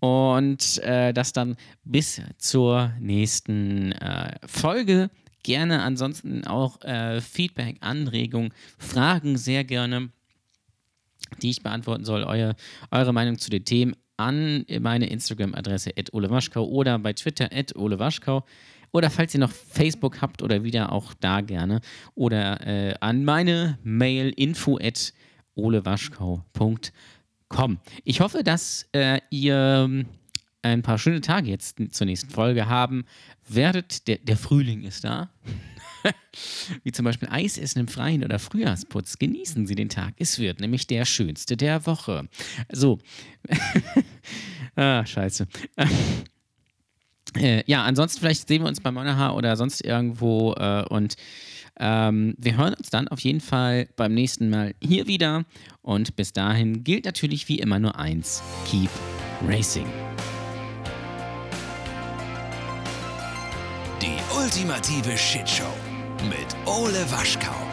[0.00, 5.10] Und äh, das dann bis zur nächsten äh, Folge.
[5.42, 10.10] Gerne ansonsten auch äh, Feedback, Anregungen, Fragen sehr gerne,
[11.42, 12.24] die ich beantworten soll.
[12.24, 12.54] Euer,
[12.90, 18.44] eure Meinung zu den Themen an meine Instagram-Adresse olewaschkau oder bei Twitter olewaschkau.
[18.92, 21.80] Oder falls ihr noch Facebook habt oder wieder auch da gerne.
[22.14, 24.78] Oder äh, an meine Mail info
[25.54, 27.78] olewaschkau.com.
[28.04, 30.06] Ich hoffe, dass äh, ihr ähm,
[30.62, 33.04] ein paar schöne Tage jetzt zur nächsten Folge haben
[33.48, 34.08] werdet.
[34.08, 35.30] Der, der Frühling ist da.
[36.82, 39.18] Wie zum Beispiel Eisessen im Freien oder Frühjahrsputz.
[39.18, 40.14] Genießen Sie den Tag.
[40.18, 42.28] Es wird nämlich der schönste der Woche.
[42.70, 42.98] So.
[44.76, 45.46] ah, scheiße.
[47.36, 51.14] Äh, ja, ansonsten vielleicht sehen wir uns bei Monaha oder sonst irgendwo äh, und
[51.78, 55.44] ähm, wir hören uns dann auf jeden Fall beim nächsten Mal hier wieder
[55.82, 58.90] und bis dahin gilt natürlich wie immer nur eins: Keep
[59.46, 59.86] Racing.
[64.02, 65.89] Die ultimative Shitshow
[66.22, 67.69] mit Ole Waschkau.